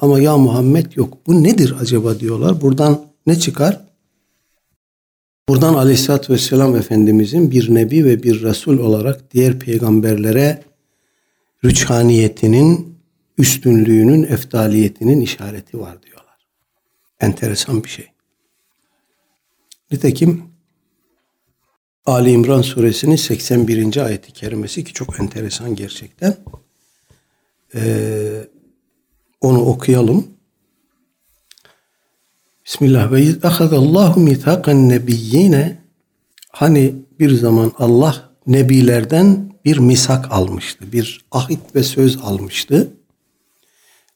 [0.00, 1.18] Ama ya Muhammed yok.
[1.26, 2.60] Bu nedir acaba diyorlar.
[2.60, 3.80] Buradan ne çıkar?
[5.50, 10.62] Buradan Aleyhisselatü Vesselam Efendimizin bir nebi ve bir resul olarak diğer peygamberlere
[11.64, 12.98] rüçhaniyetinin,
[13.38, 16.46] üstünlüğünün, eftaliyetinin işareti var diyorlar.
[17.20, 18.06] Enteresan bir şey.
[19.90, 20.42] Nitekim
[22.06, 23.96] Ali İmran suresinin 81.
[23.96, 26.36] ayeti kerimesi ki çok enteresan gerçekten.
[27.74, 28.48] Ee,
[29.40, 30.26] onu okuyalım.
[32.69, 35.77] Bismillah ve iz ahadallahu mithakan nebiyyine
[36.51, 40.91] hani bir zaman Allah nebilerden bir misak almıştı.
[40.91, 42.93] Bir ahit ve söz almıştı.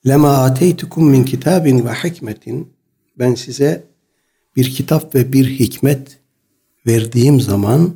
[0.08, 2.74] Lema ateytukum min kitabin ve hikmetin
[3.20, 3.84] ben size
[4.56, 6.20] bir kitap ve bir hikmet
[6.88, 7.96] verdiğim zaman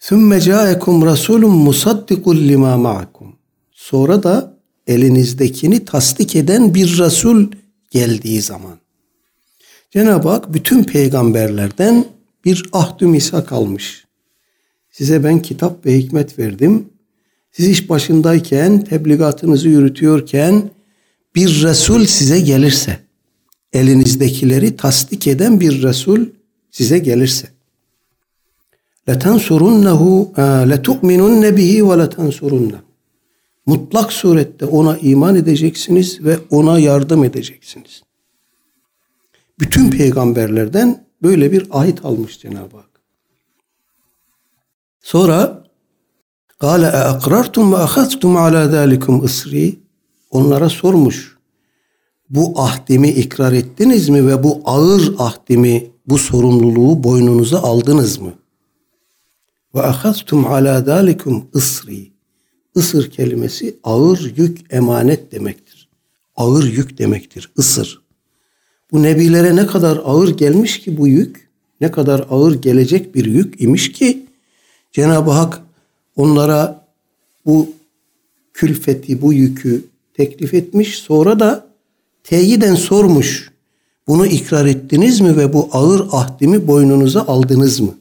[0.00, 3.28] ثُمَّ جَاءَكُمْ رَسُولٌ مُصَدِّقٌ لِمَا مَعَكُمْ
[3.72, 7.46] Sonra da elinizdekini tasdik eden bir Resul
[7.90, 8.78] geldiği zaman
[9.94, 12.04] Cenab-ı Hak bütün peygamberlerden
[12.44, 14.04] bir ahdü misak almış.
[14.90, 16.88] Size ben kitap ve hikmet verdim.
[17.52, 20.70] Siz iş başındayken, tebligatınızı yürütüyorken
[21.34, 22.98] bir Resul size gelirse,
[23.72, 26.26] elinizdekileri tasdik eden bir Resul
[26.70, 27.48] size gelirse.
[29.08, 30.02] لَتَنْصُرُنَّهُ
[30.72, 32.78] لَتُؤْمِنُنَّ بِهِ وَلَتَنْصُرُنَّهُ
[33.66, 38.02] Mutlak surette ona iman edeceksiniz ve ona yardım edeceksiniz.
[39.59, 43.01] bütün peygamberlerden böyle bir ahit almış Cenab-ı Hak.
[45.01, 45.65] Sonra
[46.59, 49.79] Gale e akrartum ve ahastum ala zalikum ısri.
[50.31, 51.37] Onlara sormuş.
[52.29, 58.33] Bu ahdimi ikrar ettiniz mi ve bu ağır ahdimi, bu sorumluluğu boynunuza aldınız mı?
[59.75, 62.11] Ve ahastum ala zalikum ısri.
[62.75, 65.89] Isır kelimesi ağır yük emanet demektir.
[66.35, 67.51] Ağır yük demektir.
[67.57, 68.04] Isır.
[68.95, 71.49] Bu nebilere ne kadar ağır gelmiş ki bu yük,
[71.81, 74.25] ne kadar ağır gelecek bir yük imiş ki
[74.91, 75.61] Cenab-ı Hak
[76.15, 76.87] onlara
[77.45, 77.69] bu
[78.53, 80.97] külfeti, bu yükü teklif etmiş.
[80.97, 81.67] Sonra da
[82.23, 83.51] teyiden sormuş.
[84.07, 87.95] Bunu ikrar ettiniz mi ve bu ağır ahdimi boynunuza aldınız mı?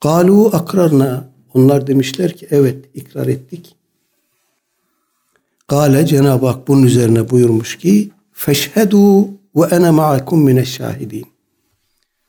[0.00, 1.28] Galu akrarna.
[1.54, 3.76] Onlar demişler ki evet ikrar ettik.
[5.68, 11.26] Gale Cenab-ı Hak bunun üzerine buyurmuş ki feşhedu ve ene ma'akum mineşşahidin.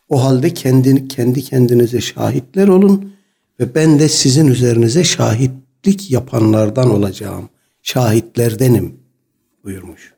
[0.10, 3.13] O halde kendi, kendi kendinize şahitler olun
[3.60, 7.50] ve ben de sizin üzerinize şahitlik yapanlardan olacağım.
[7.84, 8.96] Şahitlerdenim
[9.63, 10.13] buyurmuş.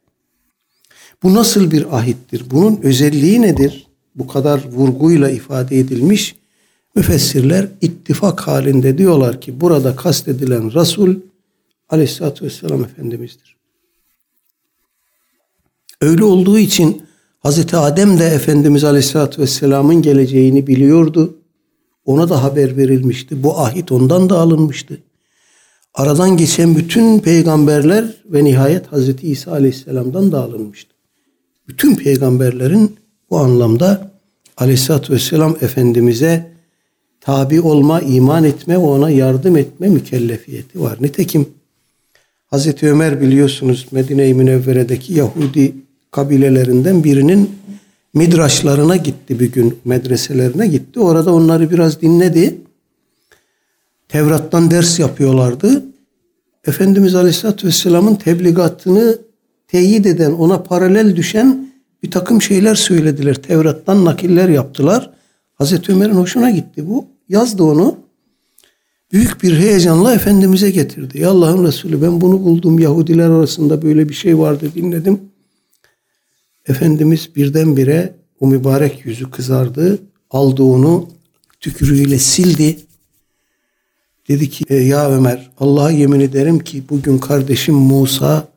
[1.23, 2.43] Bu nasıl bir ahittir?
[2.51, 3.87] Bunun özelliği nedir?
[4.15, 6.35] Bu kadar vurguyla ifade edilmiş.
[6.95, 11.15] Müfessirler ittifak halinde diyorlar ki burada kastedilen Resul
[11.89, 13.60] Aleyhisselatü Vesselam Efendimiz'dir.
[16.01, 17.01] Öyle olduğu için
[17.39, 21.37] Hazreti Adem de Efendimiz Aleyhisselatü Vesselam'ın geleceğini biliyordu.
[22.05, 23.43] Ona da haber verilmişti.
[23.43, 24.97] Bu ahit ondan da alınmıştı.
[25.93, 30.93] Aradan geçen bütün peygamberler ve nihayet Hazreti İsa Aleyhisselam'dan da alınmıştı.
[31.67, 32.95] Bütün peygamberlerin
[33.29, 34.11] bu anlamda
[34.57, 36.51] Aleyhisselatü Vesselam Efendimiz'e
[37.21, 40.97] tabi olma, iman etme ve ona yardım etme mükellefiyeti var.
[41.01, 41.45] Nitekim
[42.47, 45.75] Hazreti Ömer biliyorsunuz Medine-i Münevvere'deki Yahudi
[46.11, 47.49] kabilelerinden birinin
[48.13, 50.99] midraşlarına gitti bir gün medreselerine gitti.
[50.99, 52.57] Orada onları biraz dinledi.
[54.09, 55.85] Tevrat'tan ders yapıyorlardı.
[56.67, 59.17] Efendimiz Aleyhisselatü Vesselam'ın tebligatını
[59.67, 61.71] teyit eden, ona paralel düşen
[62.03, 63.35] bir takım şeyler söylediler.
[63.35, 65.09] Tevrat'tan nakiller yaptılar.
[65.55, 67.05] Hazreti Ömer'in hoşuna gitti bu.
[67.29, 67.95] Yazdı onu.
[69.11, 71.19] Büyük bir heyecanla Efendimiz'e getirdi.
[71.19, 72.79] Ya Allah'ın Resulü ben bunu buldum.
[72.79, 75.19] Yahudiler arasında böyle bir şey vardı dinledim.
[76.71, 79.99] Efendimiz birdenbire o mübarek yüzü kızardı.
[80.31, 81.09] Aldı onu
[81.59, 82.79] tükürüğüyle sildi.
[84.27, 88.47] Dedi ki e, ya Ömer Allah'a yemin ederim ki bugün kardeşim Musa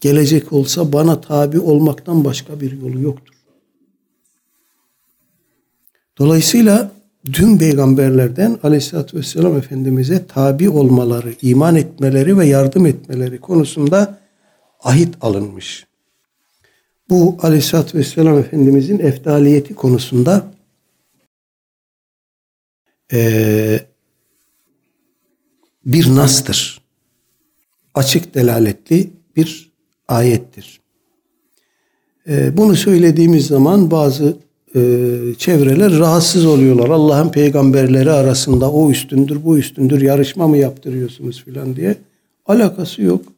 [0.00, 3.34] gelecek olsa bana tabi olmaktan başka bir yolu yoktur.
[6.18, 6.92] Dolayısıyla
[7.32, 14.18] tüm peygamberlerden aleyhissalatü vesselam Efendimiz'e tabi olmaları, iman etmeleri ve yardım etmeleri konusunda
[14.84, 15.86] ahit alınmış.
[17.14, 20.44] Bu aleyhissalatü vesselam Efendimiz'in eftaliyeti konusunda
[23.12, 23.80] e,
[25.86, 26.80] bir nastır.
[27.94, 29.72] Açık delaletli bir
[30.08, 30.80] ayettir.
[32.28, 34.36] E, bunu söylediğimiz zaman bazı
[34.74, 34.80] e,
[35.38, 36.88] çevreler rahatsız oluyorlar.
[36.88, 41.96] Allah'ın peygamberleri arasında o üstündür, bu üstündür, yarışma mı yaptırıyorsunuz filan diye.
[42.46, 43.33] Alakası yok.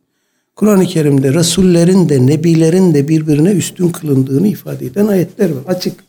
[0.57, 5.63] Kur'an-ı Kerim'de Resullerin de Nebilerin de birbirine üstün kılındığını ifade eden ayetler var.
[5.67, 6.05] Açık.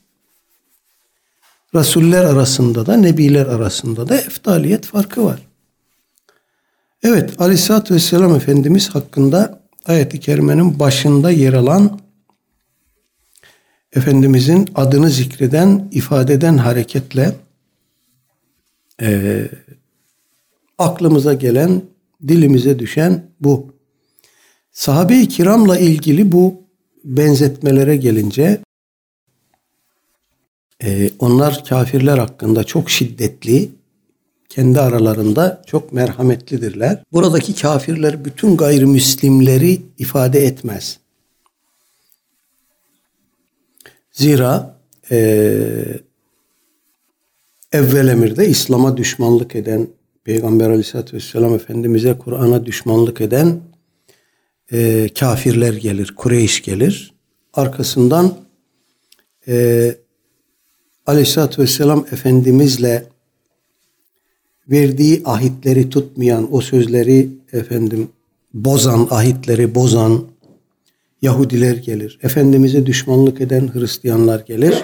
[1.75, 5.47] Resuller arasında da Nebiler arasında da eftaliyet farkı var.
[7.03, 11.99] Evet Aleyhisselatü Vesselam Efendimiz hakkında ayet-i kerimenin başında yer alan
[13.93, 17.35] Efendimizin adını zikreden, ifade eden hareketle
[19.01, 19.47] e,
[20.77, 21.81] aklımıza gelen,
[22.27, 23.76] dilimize düşen bu.
[24.77, 26.61] Sahabe-i kiramla ilgili bu
[27.03, 28.59] benzetmelere gelince
[30.83, 33.69] e, onlar kafirler hakkında çok şiddetli,
[34.49, 37.03] kendi aralarında çok merhametlidirler.
[37.13, 40.99] Buradaki kafirler bütün gayrimüslimleri ifade etmez.
[44.11, 44.79] Zira
[45.11, 45.17] e,
[47.71, 49.87] evvel emirde İslam'a düşmanlık eden,
[50.23, 53.61] Peygamber aleyhissalatü vesselam Efendimiz'e Kur'an'a düşmanlık eden
[54.71, 57.13] e, kafirler gelir, Kureyş gelir.
[57.53, 58.37] Arkasından
[59.47, 59.95] e,
[61.05, 63.03] aleyhissalatü vesselam Efendimiz'le
[64.67, 68.09] verdiği ahitleri tutmayan, o sözleri efendim
[68.53, 70.27] bozan, ahitleri bozan
[71.21, 72.19] Yahudiler gelir.
[72.23, 74.83] Efendimiz'e düşmanlık eden Hristiyanlar gelir.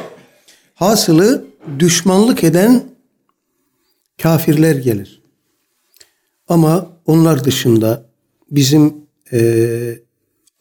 [0.73, 1.45] Hasılı
[1.79, 2.83] düşmanlık eden
[4.21, 5.21] kafirler gelir.
[6.47, 8.05] Ama onlar dışında
[8.51, 9.02] bizim
[9.33, 9.99] e,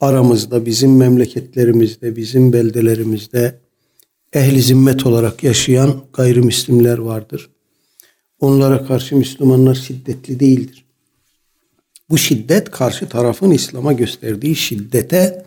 [0.01, 3.59] aramızda, bizim memleketlerimizde, bizim beldelerimizde
[4.33, 7.51] ehli zimmet olarak yaşayan gayrimüslimler vardır.
[8.41, 10.85] Onlara karşı Müslümanlar şiddetli değildir.
[12.11, 15.47] Bu şiddet karşı tarafın İslam'a gösterdiği şiddete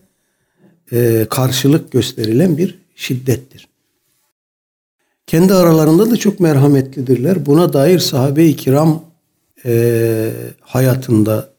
[0.91, 3.67] e, karşılık gösterilen bir şiddettir.
[5.27, 7.45] Kendi aralarında da çok merhametlidirler.
[7.45, 9.03] Buna dair sahabe-i kiram
[9.65, 11.54] e, hayatında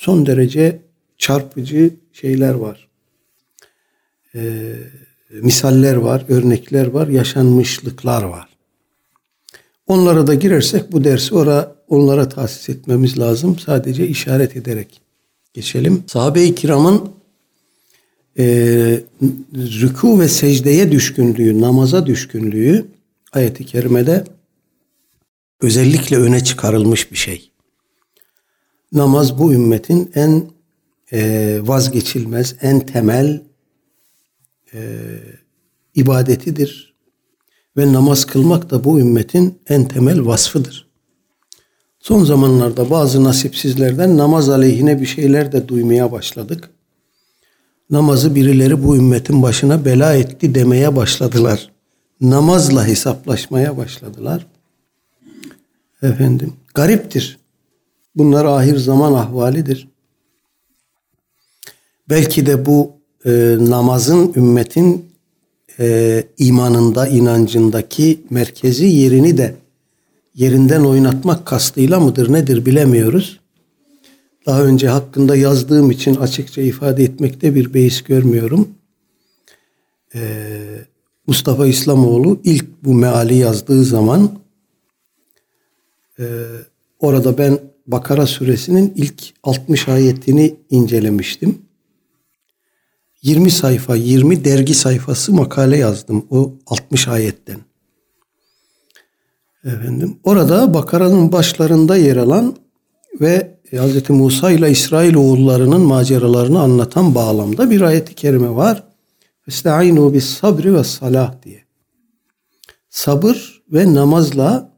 [0.00, 0.82] son derece
[1.18, 2.88] çarpıcı şeyler var.
[4.34, 4.40] E,
[5.30, 8.48] misaller var, örnekler var, yaşanmışlıklar var.
[9.86, 13.58] Onlara da girersek bu dersi ora, onlara tahsis etmemiz lazım.
[13.58, 15.00] Sadece işaret ederek
[15.54, 16.04] geçelim.
[16.06, 17.10] Sahabe-i kiramın
[18.38, 18.44] e,
[19.54, 22.86] rüku ve secdeye düşkünlüğü, namaza düşkünlüğü
[23.32, 24.24] ayeti kerimede
[25.60, 27.49] özellikle öne çıkarılmış bir şey.
[28.92, 30.50] Namaz bu ümmetin en
[31.12, 33.42] e, vazgeçilmez, en temel
[34.74, 34.80] e,
[35.94, 36.94] ibadetidir.
[37.76, 40.90] Ve namaz kılmak da bu ümmetin en temel vasfıdır.
[42.00, 46.70] Son zamanlarda bazı nasipsizlerden namaz aleyhine bir şeyler de duymaya başladık.
[47.90, 51.70] Namazı birileri bu ümmetin başına bela etti demeye başladılar.
[52.20, 54.46] Namazla hesaplaşmaya başladılar.
[56.02, 57.39] Efendim, gariptir.
[58.20, 59.88] Bunlar ahir zaman ahvalidir.
[62.08, 62.92] Belki de bu
[63.24, 65.06] e, namazın ümmetin
[65.78, 69.54] e, imanında, inancındaki merkezi yerini de
[70.34, 73.40] yerinden oynatmak kastıyla mıdır nedir bilemiyoruz.
[74.46, 78.68] Daha önce hakkında yazdığım için açıkça ifade etmekte bir beis görmüyorum.
[80.14, 80.20] Ee,
[81.26, 84.38] Mustafa İslamoğlu ilk bu meali yazdığı zaman
[86.18, 86.24] e,
[86.98, 91.58] orada ben Bakara suresinin ilk 60 ayetini incelemiştim.
[93.22, 97.60] 20 sayfa, 20 dergi sayfası makale yazdım o 60 ayetten.
[99.64, 102.56] Efendim, orada Bakara'nın başlarında yer alan
[103.20, 104.10] ve Hz.
[104.10, 108.84] Musa ile İsrail oğullarının maceralarını anlatan bağlamda bir ayet-i kerime var.
[109.48, 111.64] Esta'inu bis sabri ve salah diye.
[112.90, 114.72] Sabır ve namazla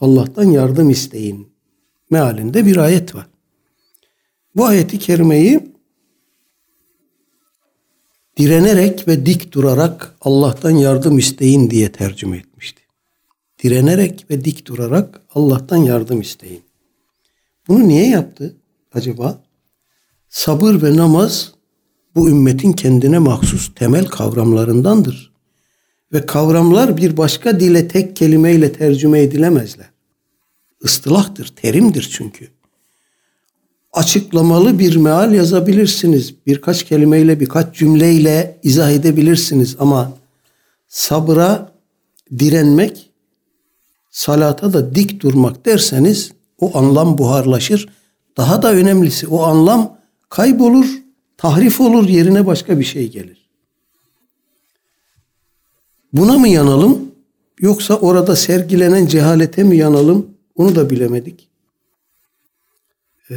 [0.00, 1.49] Allah'tan yardım isteyin
[2.10, 3.26] mealinde bir ayet var.
[4.56, 5.60] Bu ayeti kerimeyi
[8.36, 12.82] direnerek ve dik durarak Allah'tan yardım isteyin diye tercüme etmişti.
[13.62, 16.62] Direnerek ve dik durarak Allah'tan yardım isteyin.
[17.68, 18.56] Bunu niye yaptı
[18.92, 19.42] acaba?
[20.28, 21.54] Sabır ve namaz
[22.14, 25.32] bu ümmetin kendine mahsus temel kavramlarındandır.
[26.12, 29.90] Ve kavramlar bir başka dile tek kelimeyle tercüme edilemezler.
[30.82, 32.48] Istilahtır, terimdir çünkü.
[33.92, 36.34] Açıklamalı bir meal yazabilirsiniz.
[36.46, 39.76] Birkaç kelimeyle, birkaç cümleyle izah edebilirsiniz.
[39.78, 40.12] Ama
[40.88, 41.72] sabıra
[42.38, 43.10] direnmek,
[44.10, 47.88] salata da dik durmak derseniz o anlam buharlaşır.
[48.36, 50.86] Daha da önemlisi o anlam kaybolur,
[51.36, 53.50] tahrif olur, yerine başka bir şey gelir.
[56.12, 57.12] Buna mı yanalım
[57.60, 60.26] yoksa orada sergilenen cehalete mi yanalım
[60.60, 61.48] onu da bilemedik.
[63.30, 63.34] Ee,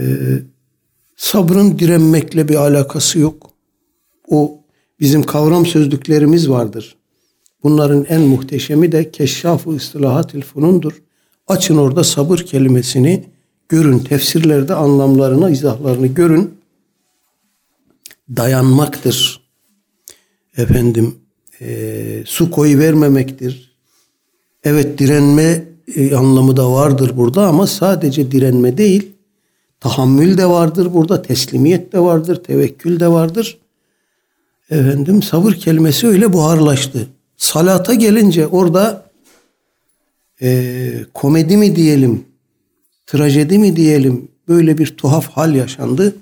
[1.16, 3.52] sabrın direnmekle bir alakası yok.
[4.28, 4.60] O
[5.00, 6.96] bizim kavram sözlüklerimiz vardır.
[7.64, 11.02] Bunların en muhteşemi de Keşşaf-ı İstilahatil Funundur.
[11.48, 13.26] Açın orada sabır kelimesini
[13.70, 14.00] görün.
[14.00, 16.58] Tefsirlerde anlamlarını, izahlarını görün.
[18.30, 19.42] Dayanmaktır.
[20.58, 21.16] Efendim
[21.62, 23.76] e, su koyu vermemektir.
[24.64, 29.12] Evet direnme e, anlamı da vardır burada ama sadece direnme değil,
[29.80, 33.58] tahammül de vardır burada, teslimiyet de vardır, tevekkül de vardır.
[34.70, 37.08] Efendim sabır kelimesi öyle buharlaştı.
[37.38, 39.10] Salata gelince orada
[40.42, 42.26] e, komedi mi diyelim,
[43.06, 46.16] trajedi mi diyelim böyle bir tuhaf hal yaşandı.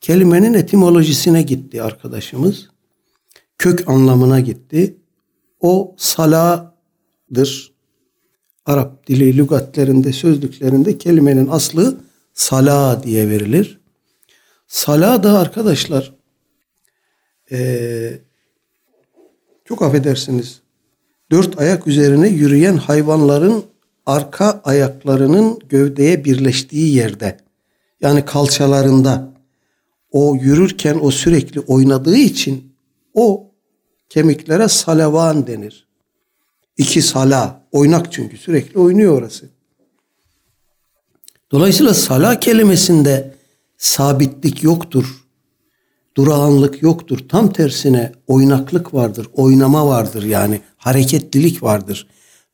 [0.00, 2.68] Kelimenin etimolojisine gitti arkadaşımız.
[3.58, 4.96] Kök anlamına gitti.
[5.60, 7.73] O saladır.
[8.66, 11.96] Arap dili lügatlerinde, sözlüklerinde kelimenin aslı
[12.34, 13.80] sala diye verilir.
[14.66, 16.14] Sala da arkadaşlar
[17.50, 18.18] ee,
[19.64, 20.60] çok affedersiniz
[21.30, 23.64] dört ayak üzerine yürüyen hayvanların
[24.06, 27.36] arka ayaklarının gövdeye birleştiği yerde
[28.00, 29.34] yani kalçalarında
[30.10, 32.74] o yürürken o sürekli oynadığı için
[33.14, 33.50] o
[34.08, 35.88] kemiklere salavan denir.
[36.76, 39.48] İki sala oynak çünkü sürekli oynuyor orası.
[41.52, 43.34] Dolayısıyla sala kelimesinde
[43.78, 45.24] sabitlik yoktur
[46.16, 47.18] durağanlık yoktur.
[47.28, 52.06] Tam tersine oynaklık vardır, oynama vardır yani hareketlilik vardır.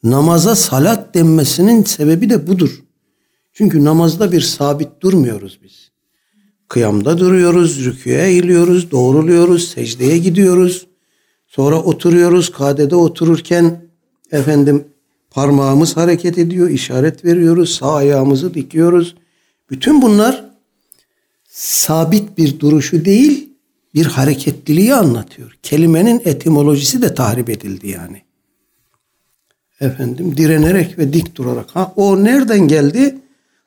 [0.03, 2.83] Namaza salat denmesinin sebebi de budur.
[3.53, 5.91] Çünkü namazda bir sabit durmuyoruz biz.
[6.69, 10.87] Kıyamda duruyoruz, rüküye eğiliyoruz, doğruluyoruz, secdeye gidiyoruz.
[11.47, 13.90] Sonra oturuyoruz, kadede otururken
[14.33, 14.85] efendim
[15.31, 19.17] parmağımız hareket ediyor, işaret veriyoruz, sağ ayağımızı dikiyoruz.
[19.71, 20.45] Bütün bunlar
[21.49, 23.49] sabit bir duruşu değil,
[23.95, 25.59] bir hareketliliği anlatıyor.
[25.63, 28.23] Kelimenin etimolojisi de tahrip edildi yani.
[29.81, 31.71] Efendim direnerek ve dik durarak.
[31.71, 33.19] Ha o nereden geldi?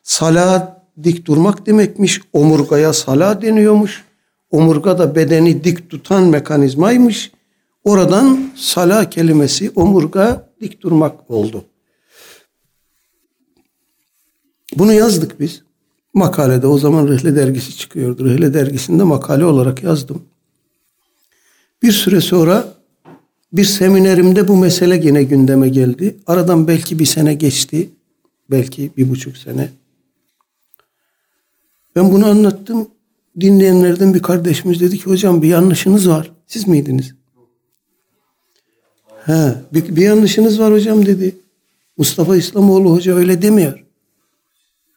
[0.03, 2.21] Salat dik durmak demekmiş.
[2.33, 4.03] Omurgaya sala deniyormuş.
[4.51, 7.31] Omurga da bedeni dik tutan mekanizmaymış.
[7.83, 11.65] Oradan sala kelimesi omurga dik durmak oldu.
[14.75, 15.63] Bunu yazdık biz
[16.13, 18.25] makalede o zaman Rihle dergisi çıkıyordu.
[18.25, 20.23] Rihle dergisinde makale olarak yazdım.
[21.81, 22.73] Bir süre sonra
[23.53, 26.17] bir seminerimde bu mesele yine gündeme geldi.
[26.27, 27.89] Aradan belki bir sene geçti.
[28.51, 29.69] Belki bir buçuk sene.
[31.95, 32.87] Ben bunu anlattım.
[33.39, 36.31] Dinleyenlerden bir kardeşimiz dedi ki hocam bir yanlışınız var.
[36.47, 37.15] Siz miydiniz?
[39.25, 41.35] He, bir, bir yanlışınız var hocam dedi.
[41.97, 43.85] Mustafa İslamoğlu hoca öyle demiyor.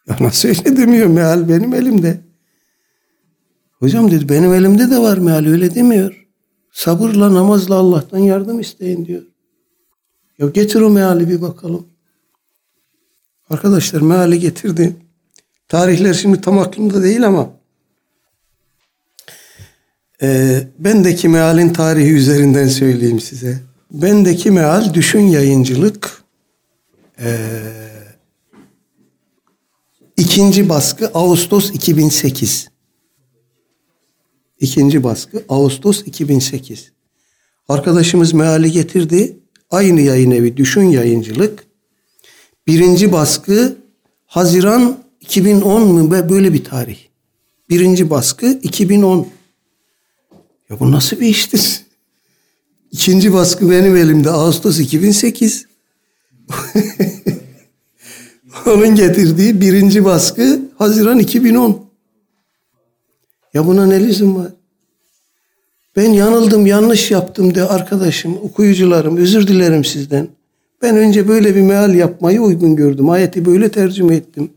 [0.08, 2.20] Ya nasıl öyle demiyor meal benim elimde.
[3.78, 6.26] Hocam dedi benim elimde de var meal öyle demiyor.
[6.72, 9.22] Sabırla namazla Allah'tan yardım isteyin diyor.
[10.38, 11.86] Ya getir o meali bir bakalım.
[13.50, 14.96] Arkadaşlar meali getirdi.
[15.68, 17.50] Tarihler şimdi tam aklımda değil ama
[20.22, 23.60] e, bendeki mealin tarihi üzerinden söyleyeyim size.
[24.02, 26.24] Bendeki meal düşün yayıncılık
[27.18, 27.86] eee
[30.16, 32.68] İkinci baskı Ağustos 2008.
[34.60, 36.92] İkinci baskı Ağustos 2008.
[37.68, 39.38] Arkadaşımız meali getirdi.
[39.70, 41.66] Aynı yayın evi Düşün Yayıncılık.
[42.66, 43.76] Birinci baskı
[44.26, 46.98] Haziran 2010 mu böyle bir tarih.
[47.70, 49.28] Birinci baskı 2010.
[50.70, 51.85] Ya bu nasıl bir iştir?
[52.92, 55.66] İkinci baskı benim elimde Ağustos 2008.
[58.66, 61.86] Onun getirdiği birinci baskı Haziran 2010.
[63.54, 64.52] Ya buna ne lüzum var?
[65.96, 70.28] Ben yanıldım, yanlış yaptım de arkadaşım, okuyucularım, özür dilerim sizden.
[70.82, 73.10] Ben önce böyle bir meal yapmayı uygun gördüm.
[73.10, 74.50] Ayeti böyle tercüme ettim.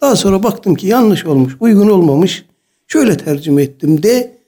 [0.00, 2.44] Daha sonra baktım ki yanlış olmuş, uygun olmamış.
[2.88, 4.38] Şöyle tercüme ettim de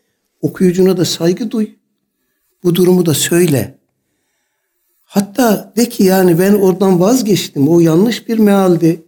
[0.42, 1.66] okuyucuna da saygı duy.
[2.64, 3.78] Bu durumu da söyle.
[5.04, 7.68] Hatta de ki yani ben oradan vazgeçtim.
[7.68, 9.02] O yanlış bir mealdi.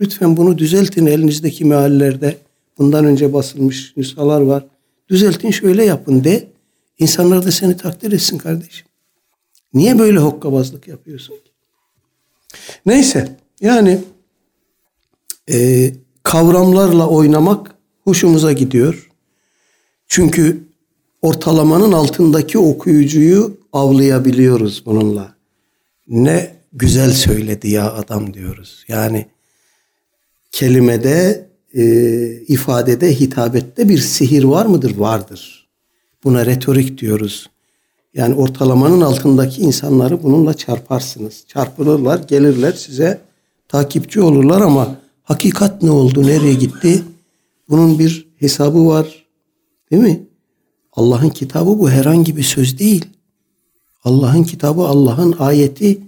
[0.00, 2.38] Lütfen bunu düzeltin elinizdeki meallerde.
[2.78, 4.66] Bundan önce basılmış nüshalar var.
[5.08, 6.48] Düzeltin şöyle yapın de.
[6.98, 8.86] İnsanlar da seni takdir etsin kardeşim.
[9.74, 11.50] Niye böyle hokkabazlık yapıyorsun ki?
[12.86, 14.00] Neyse yani
[15.52, 15.90] e,
[16.22, 19.10] kavramlarla oynamak hoşumuza gidiyor.
[20.06, 20.69] Çünkü
[21.22, 25.34] ortalamanın altındaki okuyucuyu avlayabiliyoruz bununla.
[26.08, 28.84] Ne güzel söyledi ya adam diyoruz.
[28.88, 29.26] Yani
[30.50, 31.84] kelimede, e,
[32.48, 34.96] ifadede, hitabette bir sihir var mıdır?
[34.96, 35.68] Vardır.
[36.24, 37.50] Buna retorik diyoruz.
[38.14, 41.44] Yani ortalamanın altındaki insanları bununla çarparsınız.
[41.46, 43.20] Çarpılırlar, gelirler size
[43.68, 47.02] takipçi olurlar ama hakikat ne oldu, nereye gitti?
[47.68, 49.26] Bunun bir hesabı var.
[49.90, 50.29] Değil mi?
[51.00, 53.04] Allah'ın kitabı bu herhangi bir söz değil.
[54.04, 56.00] Allah'ın kitabı, Allah'ın ayeti.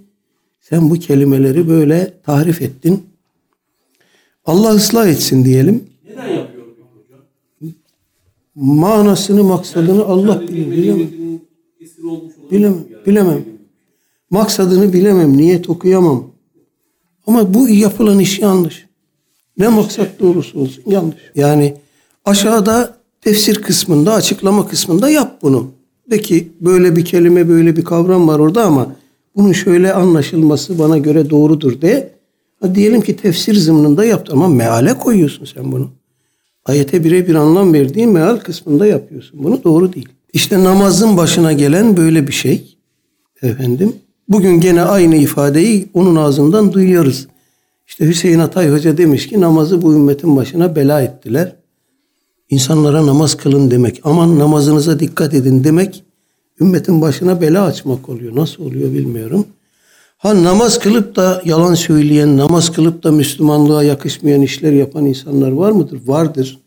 [0.61, 3.03] Sen bu kelimeleri böyle tahrif ettin.
[4.45, 5.83] Allah ıslah etsin diyelim.
[6.05, 7.73] Neden yapıyor hocam?
[8.55, 10.71] Manasını, maksadını Allah bilir.
[10.71, 11.09] Bilemem.
[12.51, 12.85] Bilemem.
[13.05, 13.45] Bilemem.
[14.29, 15.37] Maksadını bilemem.
[15.37, 16.27] Niyet okuyamam.
[17.27, 18.85] Ama bu yapılan iş yanlış.
[19.57, 21.17] Ne maksatlı olursa olsun yanlış.
[21.35, 21.73] Yani
[22.25, 25.71] aşağıda tefsir kısmında, açıklama kısmında yap bunu.
[26.11, 28.95] De ki böyle bir kelime, böyle bir kavram var orada ama
[29.35, 32.13] bunun şöyle anlaşılması bana göre doğrudur de.
[32.61, 35.89] Ha diyelim ki tefsir zımnında yaptı ama meale koyuyorsun sen bunu.
[36.65, 39.43] Ayete birebir anlam verdiğin meal kısmında yapıyorsun.
[39.43, 40.09] Bunu doğru değil.
[40.33, 42.77] İşte namazın başına gelen böyle bir şey.
[43.41, 43.95] Efendim.
[44.29, 47.27] Bugün gene aynı ifadeyi onun ağzından duyuyoruz.
[47.87, 51.55] İşte Hüseyin Atay Hoca demiş ki namazı bu ümmetin başına bela ettiler.
[52.53, 56.03] İnsanlara namaz kılın demek, aman namazınıza dikkat edin demek
[56.61, 58.35] ümmetin başına bela açmak oluyor.
[58.35, 59.47] Nasıl oluyor bilmiyorum.
[60.17, 65.71] Ha namaz kılıp da yalan söyleyen, namaz kılıp da Müslümanlığa yakışmayan işler yapan insanlar var
[65.71, 66.01] mıdır?
[66.05, 66.59] Vardır.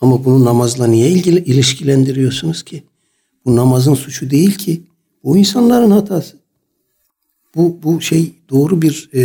[0.00, 2.82] Ama bunu namazla niye ilgili, ilişkilendiriyorsunuz ki?
[3.44, 4.82] Bu namazın suçu değil ki.
[5.24, 6.36] Bu insanların hatası.
[7.56, 9.22] Bu, bu şey doğru bir e,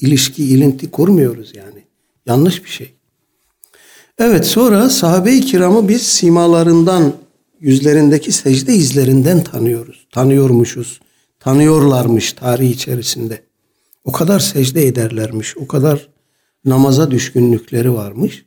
[0.00, 1.82] ilişki, ilinti kurmuyoruz yani.
[2.26, 2.97] Yanlış bir şey.
[4.18, 7.12] Evet sonra sahabe-i kiramı biz simalarından,
[7.60, 10.06] yüzlerindeki secde izlerinden tanıyoruz.
[10.12, 11.00] Tanıyormuşuz.
[11.40, 13.42] Tanıyorlarmış tarih içerisinde.
[14.04, 15.56] O kadar secde ederlermiş.
[15.56, 16.08] O kadar
[16.64, 18.44] namaza düşkünlükleri varmış.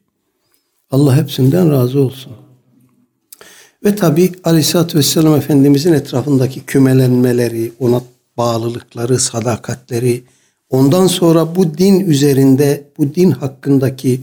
[0.92, 2.34] Allah hepsinden razı olsun.
[3.84, 8.02] Ve tabi Aleyhisselatü Vesselam Efendimizin etrafındaki kümelenmeleri, ona
[8.38, 10.24] bağlılıkları, sadakatleri,
[10.70, 14.22] ondan sonra bu din üzerinde, bu din hakkındaki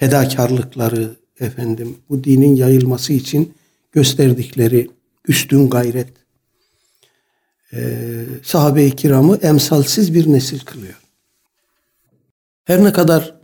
[0.00, 3.54] fedakarlıkları efendim, bu dinin yayılması için
[3.92, 4.90] gösterdikleri
[5.28, 6.08] üstün gayret,
[7.72, 7.80] e,
[8.42, 11.00] sahabe-i kiramı emsalsiz bir nesil kılıyor.
[12.64, 13.34] Her ne kadar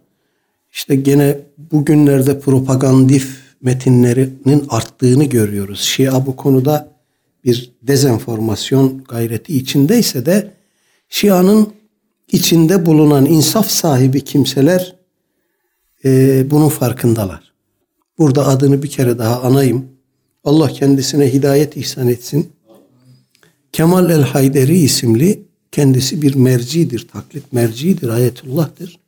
[0.73, 5.81] işte gene bugünlerde propagandif metinlerinin arttığını görüyoruz.
[5.81, 6.93] Şia bu konuda
[7.45, 10.53] bir dezenformasyon gayreti içindeyse de
[11.09, 11.73] Şia'nın
[12.33, 14.96] içinde bulunan insaf sahibi kimseler
[16.05, 17.53] e, bunun farkındalar.
[18.19, 19.85] Burada adını bir kere daha anayım.
[20.45, 22.53] Allah kendisine hidayet ihsan etsin.
[23.73, 28.99] Kemal el Hayderi isimli kendisi bir mercidir, taklit mercidir, ayetullah'tır.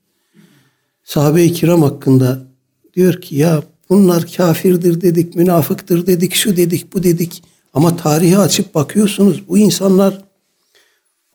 [1.05, 2.47] Sahabe-i kiram hakkında
[2.95, 7.43] diyor ki ya bunlar kafirdir dedik, münafıktır dedik, şu dedik, bu dedik.
[7.75, 10.25] Ama tarihi açıp bakıyorsunuz bu insanlar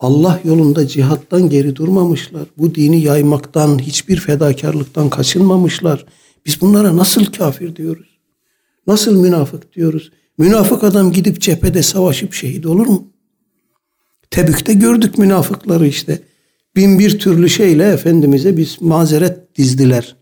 [0.04, 2.42] Allah yolunda cihattan geri durmamışlar.
[2.58, 6.06] Bu dini yaymaktan, hiçbir fedakarlıktan kaçınmamışlar.
[6.46, 8.18] Biz bunlara nasıl kafir diyoruz?
[8.86, 10.10] Nasıl münafık diyoruz?
[10.38, 13.06] Münafık adam gidip cephede savaşıp şehit olur mu?
[14.30, 16.22] Tebük'te gördük münafıkları işte.
[16.76, 20.16] Bin bir türlü şeyle Efendimiz'e biz mazeret dizdiler.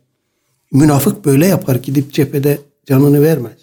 [0.73, 3.59] Münafık böyle yapar gidip cephede canını vermez.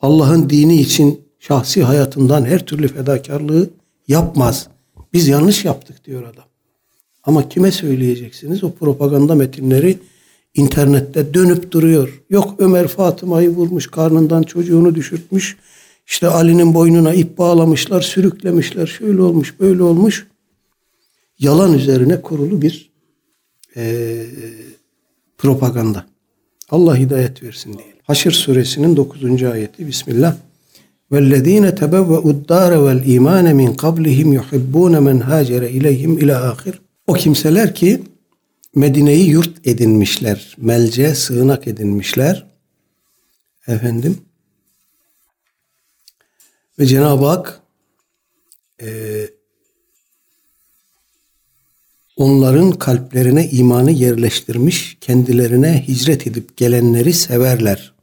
[0.00, 3.70] Allah'ın dini için şahsi hayatından her türlü fedakarlığı
[4.08, 4.75] yapmaz.
[5.12, 6.44] Biz yanlış yaptık diyor adam.
[7.24, 8.64] Ama kime söyleyeceksiniz?
[8.64, 9.98] O propaganda metinleri
[10.54, 12.22] internette dönüp duruyor.
[12.30, 15.56] Yok Ömer Fatıma'yı vurmuş, karnından çocuğunu düşürtmüş.
[16.06, 18.86] İşte Ali'nin boynuna ip bağlamışlar, sürüklemişler.
[18.86, 20.26] Şöyle olmuş, böyle olmuş.
[21.38, 22.90] Yalan üzerine kurulu bir
[23.76, 24.26] e,
[25.38, 26.06] propaganda.
[26.70, 27.94] Allah hidayet versin diye.
[28.02, 29.42] Haşr suresinin 9.
[29.42, 30.36] ayeti Bismillah.
[31.11, 36.81] وَالَّذ۪ينَ تَبَوَّأُوا الدَّارَ وَالْا۪يمَانَ مِنْ قَبْلِهِمْ يُحِبُّونَ مَنْ هَاجَرَ اِلَيْهِمْ ila ahir.
[37.07, 38.01] O kimseler ki
[38.75, 42.47] Medine'yi yurt edinmişler, melce, sığınak edinmişler.
[43.67, 44.17] Efendim.
[46.79, 47.61] Ve Cenab-ı Hak
[48.81, 48.89] e,
[52.15, 57.93] onların kalplerine imanı yerleştirmiş, kendilerine hicret edip gelenleri severler.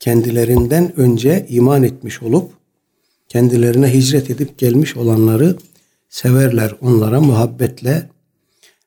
[0.00, 2.52] Kendilerinden önce iman etmiş olup
[3.28, 5.56] kendilerine hicret edip gelmiş olanları
[6.08, 6.74] severler.
[6.80, 8.10] Onlara muhabbetle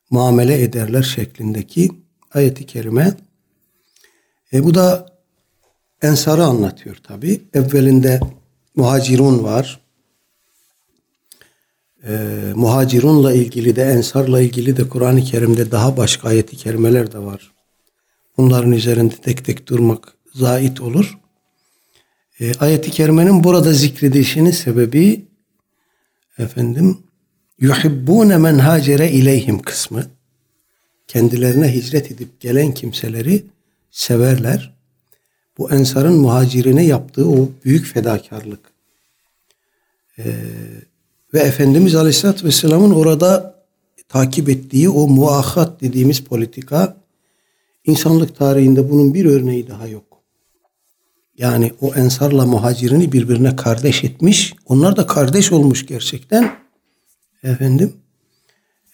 [0.10, 1.90] muamele ederler şeklindeki
[2.34, 3.14] ayeti kerime.
[4.54, 5.12] E bu da
[6.02, 7.42] Ensar'ı anlatıyor tabi.
[7.54, 8.20] Evvelinde
[8.76, 9.82] muhacirun var.
[12.08, 12.14] E,
[12.56, 17.52] muhacirunla ilgili de Ensar'la ilgili de Kur'an-ı Kerim'de daha başka ayeti kerimeler de var.
[18.38, 21.18] Bunların üzerinde tek tek durmak zait olur.
[22.40, 25.26] E, ayeti kerimenin burada zikredilişinin sebebi
[26.38, 26.98] efendim
[27.60, 30.06] yuhibbune men hacere ileyhim kısmı
[31.08, 33.46] kendilerine hicret edip gelen kimseleri
[33.92, 34.74] severler.
[35.58, 38.60] Bu ensarın muhacirine yaptığı o büyük fedakarlık.
[40.20, 40.24] Ee,
[41.34, 43.56] ve Efendimiz Aleyhisselatü Vesselam'ın orada
[44.10, 46.98] takip ettiği o muahat dediğimiz politika
[47.86, 50.11] insanlık tarihinde bunun bir örneği daha yok.
[51.42, 54.54] Yani o ensarla muhacirini birbirine kardeş etmiş.
[54.66, 56.52] Onlar da kardeş olmuş gerçekten.
[57.44, 57.94] Efendim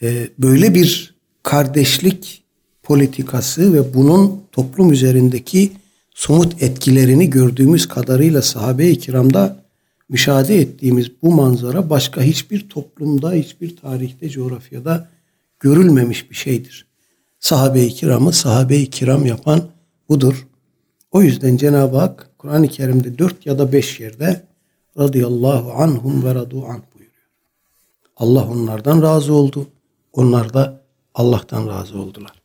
[0.01, 2.43] e, böyle bir kardeşlik
[2.83, 5.71] politikası ve bunun toplum üzerindeki
[6.15, 9.63] somut etkilerini gördüğümüz kadarıyla sahabe-i kiramda
[10.09, 15.09] müşahede ettiğimiz bu manzara başka hiçbir toplumda, hiçbir tarihte, coğrafyada
[15.59, 16.87] görülmemiş bir şeydir.
[17.39, 19.61] Sahabe-i kiramı sahabe-i kiram yapan
[20.09, 20.47] budur.
[21.11, 24.41] O yüzden Cenab-ı Hak Kur'an-ı Kerim'de dört ya da beş yerde
[24.97, 27.27] radıyallahu anhum ve radu an buyuruyor.
[28.17, 29.67] Allah onlardan razı oldu.
[30.13, 30.81] Onlar da
[31.15, 32.41] Allah'tan razı oldular.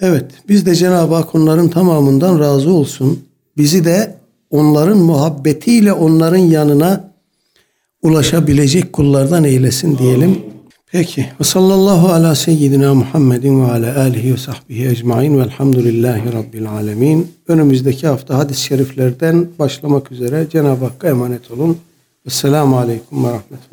[0.00, 3.24] Evet biz de Cenab-ı Hak onların tamamından razı olsun.
[3.56, 4.18] Bizi de
[4.50, 7.14] onların muhabbetiyle onların yanına
[8.02, 10.53] ulaşabilecek kullardan eylesin diyelim.
[10.94, 11.26] Peki.
[11.40, 17.32] Ve sallallahu ala seyyidina Muhammedin ve ala alihi ve sahbihi ecmain velhamdülillahi rabbil alemin.
[17.48, 21.78] Önümüzdeki hafta hadis-i şeriflerden başlamak üzere Cenab-ı Hakk'a emanet olun.
[22.26, 23.64] Esselamu aleyküm ve rahmetullah.